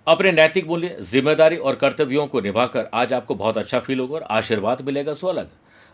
अपने 0.08 0.32
नैतिक 0.32 0.68
मूल्य, 0.68 0.98
ज़िम्मेदारी 1.02 1.58
और 1.58 1.76
कर्तव्यों 1.76 2.26
को 2.28 2.42
निभाकर 2.42 2.90
आज 2.94 3.14
आपको 3.14 3.36
बहुत 3.36 3.58
अच्छा 3.58 3.80
फील 3.80 4.00
होगा 4.00 4.16
और 4.16 4.24
आशीर्वाद 4.24 4.82
मिलेगा 4.82 5.14
सो 5.14 5.28
अलग 5.28 5.50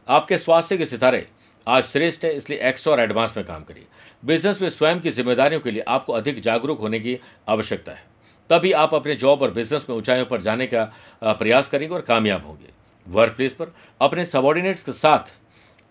आपके 0.07 0.37
स्वास्थ्य 0.37 0.77
के 0.77 0.85
सितारे 0.85 1.27
आज 1.67 1.83
श्रेष्ठ 1.83 2.25
है, 2.25 2.33
इसलिए 2.33 2.59
एक्स्ट्रा 2.59 2.93
और 2.93 2.99
एडवांस 2.99 3.33
में 3.37 3.45
काम 3.45 3.63
करिए। 3.63 3.85
बिज़नेस 4.23 4.61
में 4.61 4.69
स्वयं 4.69 4.99
की 4.99 5.11
जिम्मेदारियों 5.11 5.61
के 5.61 5.71
लिए 5.71 5.83
आपको 5.87 6.13
अधिक 6.13 6.39
जागरूक 6.41 6.79
होने 6.79 6.99
की 6.99 7.17
आवश्यकता 7.49 7.91
है। 7.91 8.03
तभी 8.49 8.71
आप 8.73 8.93
अपने 8.93 9.15
जॉब 9.15 9.41
और 9.41 9.51
बिज़नेस 9.51 9.85
में 9.89 9.95
ऊंचाइयों 9.97 10.25
पर 10.25 10.41
जाने 10.41 10.67
का 10.67 10.83
प्रयास 11.23 11.69
करेंगे 11.69 11.93
और 11.95 12.01
कामयाब 12.03 12.45
होंगे। 12.45 12.69
वर्क 13.07 13.33
प्लेस 13.33 13.53
पर 13.53 13.73
अपने 14.01 14.25
सबॉर्डिनेट्स 14.27 14.83
के 14.83 14.91
साथ 14.93 15.33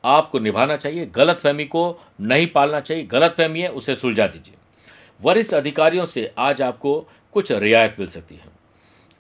आपको 0.04 0.38
निभाना 0.38 0.76
चाहिए 0.76 1.06
गलत 1.06 1.40
फहमी 1.40 1.64
को 1.64 1.82
नहीं 2.20 2.46
पालना 2.46 2.80
चाहिए 2.80 3.04
गलत 3.04 3.34
फहमी 3.38 3.60
है, 3.60 3.68
उसे 3.68 3.94
सुलझा 3.96 4.26
दीजिए। 4.26 4.54
वरिष्ठ 5.20 5.54
अधिकारियों 5.54 6.04
से 6.06 6.32
आज 6.38 6.62
आपको 6.62 7.00
कुछ 7.34 7.52
रियायत 7.52 7.96
मिल 7.98 8.08
सकती 8.08 8.34
है। 8.34 8.48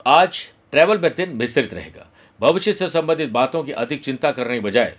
आज 0.06 0.40
ट्रैवल 0.72 0.98
में 0.98 1.10
दिन 1.14 1.36
मिश्रित 1.36 1.74
रहेगा। 1.74 2.06
भविष्य 2.40 2.72
से 2.72 2.88
संबंधित 2.88 3.30
बातों 3.30 3.62
की 3.64 3.72
अधिक 3.74 4.04
चिंता 4.04 4.30
करने 4.32 4.54
के 4.54 4.60
बजाय 4.60 4.94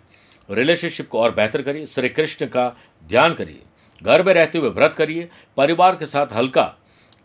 रिलेशनशिप 0.49 1.07
को 1.09 1.19
और 1.19 1.31
बेहतर 1.31 1.61
करिए, 1.61 1.85
श्री 1.85 2.09
कृष्ण 2.09 2.45
का 2.47 2.67
ध्यान 3.09 3.33
करिए, 3.33 3.59
घर 4.01 4.23
में 4.23 4.33
रहते 4.33 4.57
हुए 4.57 4.69
व्रत 4.69 4.95
करिए, 4.95 5.29
परिवार 5.57 5.95
के 5.95 6.05
साथ 6.05 6.33
हल्का 6.33 6.63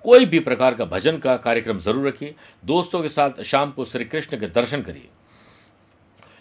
कोई 0.05 0.25
भी 0.25 0.39
प्रकार 0.41 0.75
का 0.75 0.85
भजन 0.85 1.19
का 1.19 1.37
कार्यक्रम 1.37 1.79
ज़रूर 1.79 2.07
रखिए, 2.09 2.35
दोस्तों 2.65 3.03
के 3.03 3.09
साथ 3.09 3.43
शाम 3.43 3.71
को 3.71 3.85
श्री 3.85 4.05
कृष्ण 4.05 4.39
के 4.39 4.47
दर्शन 4.49 4.83
करिए। 4.83 5.09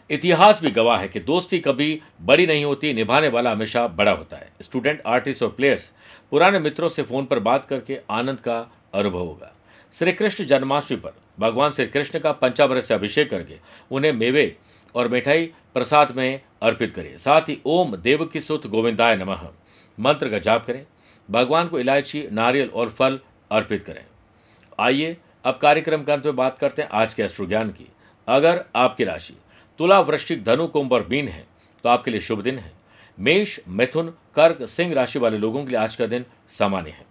इतिहास 0.09 0.61
भी 0.61 0.71
गवाह 0.71 0.99
है 0.99 1.07
कि 1.07 1.19
दोस्ती 1.19 1.59
कभी 1.59 2.01
बड़ी 2.21 2.45
नहीं 2.47 2.65
होती, 2.65 2.93
निभाने 2.93 3.27
वाला 3.27 3.51
हमेशा 3.51 3.87
बड़ा 3.87 4.11
होता 4.11 4.37
है। 4.37 4.51
स्टूडेंट, 4.61 5.01
आर्टिस्ट 5.05 5.43
और 5.43 5.49
प्लेयर्स, 5.49 5.91
पुराने 6.31 6.59
मित्रों 6.59 6.89
से 6.89 7.03
फ़ोन 7.03 7.25
पर 7.25 7.39
बात 7.39 7.65
करके 7.65 7.99
आनंद 8.09 8.39
का 8.39 8.59
अनुभव 8.93 9.19
होगा। 9.19 9.51
श्री 9.93 10.11
कृष्ण 10.11 10.45
जन्माष्टमी 10.45 10.97
पर 10.97 11.13
भगवान 11.39 11.71
श्री 11.71 11.85
कृष्ण 11.85 12.19
का 12.19 12.31
पंचामृत 12.31 12.83
से 12.83 12.93
अभिषेक 12.93 13.29
करके 13.29 13.55
उन्हें 13.91 14.11
मेवे 14.13 14.55
और 14.95 15.07
मिठाई 15.07 15.45
प्रसाद 15.73 16.15
में 16.15 16.41
अर्पित 16.61 16.91
करें 16.91 17.17
साथ 17.17 17.49
ही 17.49 17.57
ओम 17.65 17.95
देव 17.95 18.25
की 18.25 18.41
सुत 18.41 18.67
गोविंदाय 18.67 19.15
नमः 19.15 19.47
मंत्र 19.99 20.29
का 20.29 20.39
जाप 20.39 20.65
करें। 20.65 20.85
भगवान 21.29 21.67
को 21.67 21.79
इलायची, 21.79 22.27
नारियल 22.31 22.69
और 22.69 22.89
फल 22.89 23.19
अर्पित 23.51 23.83
करें। 23.83 24.03
आइए 24.79 25.17
अब 25.45 25.57
कार्यक्रम 25.57 26.03
के 26.03 26.11
अंत 26.11 26.25
में 26.25 26.35
बात 26.35 26.59
करते 26.59 26.81
हैं 26.81 26.89
आज 26.89 27.13
के 27.13 27.23
अश्रु 27.23 27.45
ज्ञान 27.45 27.69
की। 27.69 27.87
अगर 28.27 28.63
आपकी 28.75 29.03
राशि 29.03 29.33
तुला 29.79 29.99
वृश्चिक 29.99 30.43
धनु 30.43 30.67
कुंभ 30.67 30.93
और 30.93 31.05
बीन 31.05 31.27
है 31.27 31.45
तो 31.83 31.89
आपके 31.89 32.11
लिए 32.11 32.19
शुभ 32.19 32.41
दिन 32.41 32.57
है। 32.57 32.71
मेष, 33.17 33.59
मिथुन, 33.67 34.07
कर्क, 34.35 34.63
सिंह 34.65 34.93
राशि 34.93 35.19
वाले 35.19 35.37
लोगों 35.37 35.63
के 35.63 35.69
लिए 35.69 35.79
आज 35.79 35.95
का 35.95 36.05
दिन 36.05 36.25
सामान्य 36.49 36.89
है। 36.89 37.05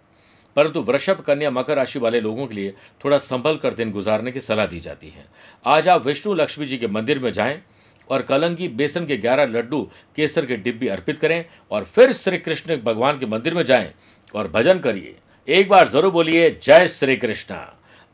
परंतु 0.55 0.81
वृषभ, 0.81 1.21
कन्या, 1.21 1.51
मकर 1.51 1.75
राशि 1.75 1.99
वाले 1.99 2.19
लोगों 2.21 2.47
के 2.47 2.55
लिए 2.55 2.73
थोड़ा 3.05 3.17
संभल 3.17 3.57
कर 3.57 3.73
दिन 3.73 3.91
गुजारने 3.91 4.31
की 4.31 4.41
सलाह 4.41 4.65
दी 4.65 4.79
जाती 4.79 5.09
है। 5.09 5.25
आज 5.65 5.87
आप 5.87 6.05
विष्णु, 6.05 6.33
लक्ष्मी 6.33 6.65
जी 6.65 6.77
के 6.77 6.87
मंदिर 6.87 7.19
में 7.19 7.31
जाएँ 7.33 7.61
और 8.09 8.21
कलंगी 8.21 8.67
बेसन 8.67 9.05
के 9.05 9.17
ग्यारह 9.17 9.45
लड्डू, 9.45 9.81
केसर 10.15 10.45
के 10.45 10.57
डिब्बी 10.57 10.87
अर्पित 10.87 11.19
करें 11.19 11.45
और 11.71 11.83
फिर 11.83 12.13
श्री 12.13 12.37
कृष्ण 12.37 12.77
भगवान 12.77 13.19
के 13.19 13.25
मंदिर 13.25 13.53
में 13.53 13.63
जाएँ 13.65 13.93
और 14.35 14.47
भजन 14.47 14.79
करिए। 14.79 15.15
एक 15.47 15.69
बार 15.69 15.87
ज़रूर 15.87 16.11
बोलिए, 16.11 16.49
जय 16.63 16.87
श्री 16.87 17.15
कृष्ण। 17.15 17.55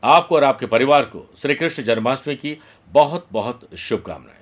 आपको 0.02 0.36
और 0.36 0.44
आपके 0.44 0.66
परिवार 0.66 1.02
को 1.04 1.28
श्री 1.36 1.54
कृष्ण 1.54 1.82
जन्माष्टमी 1.82 2.36
की 2.36 2.58
बहुत 2.92 3.26
बहुत 3.32 3.68
शुभकामनाएँ। 3.78 4.41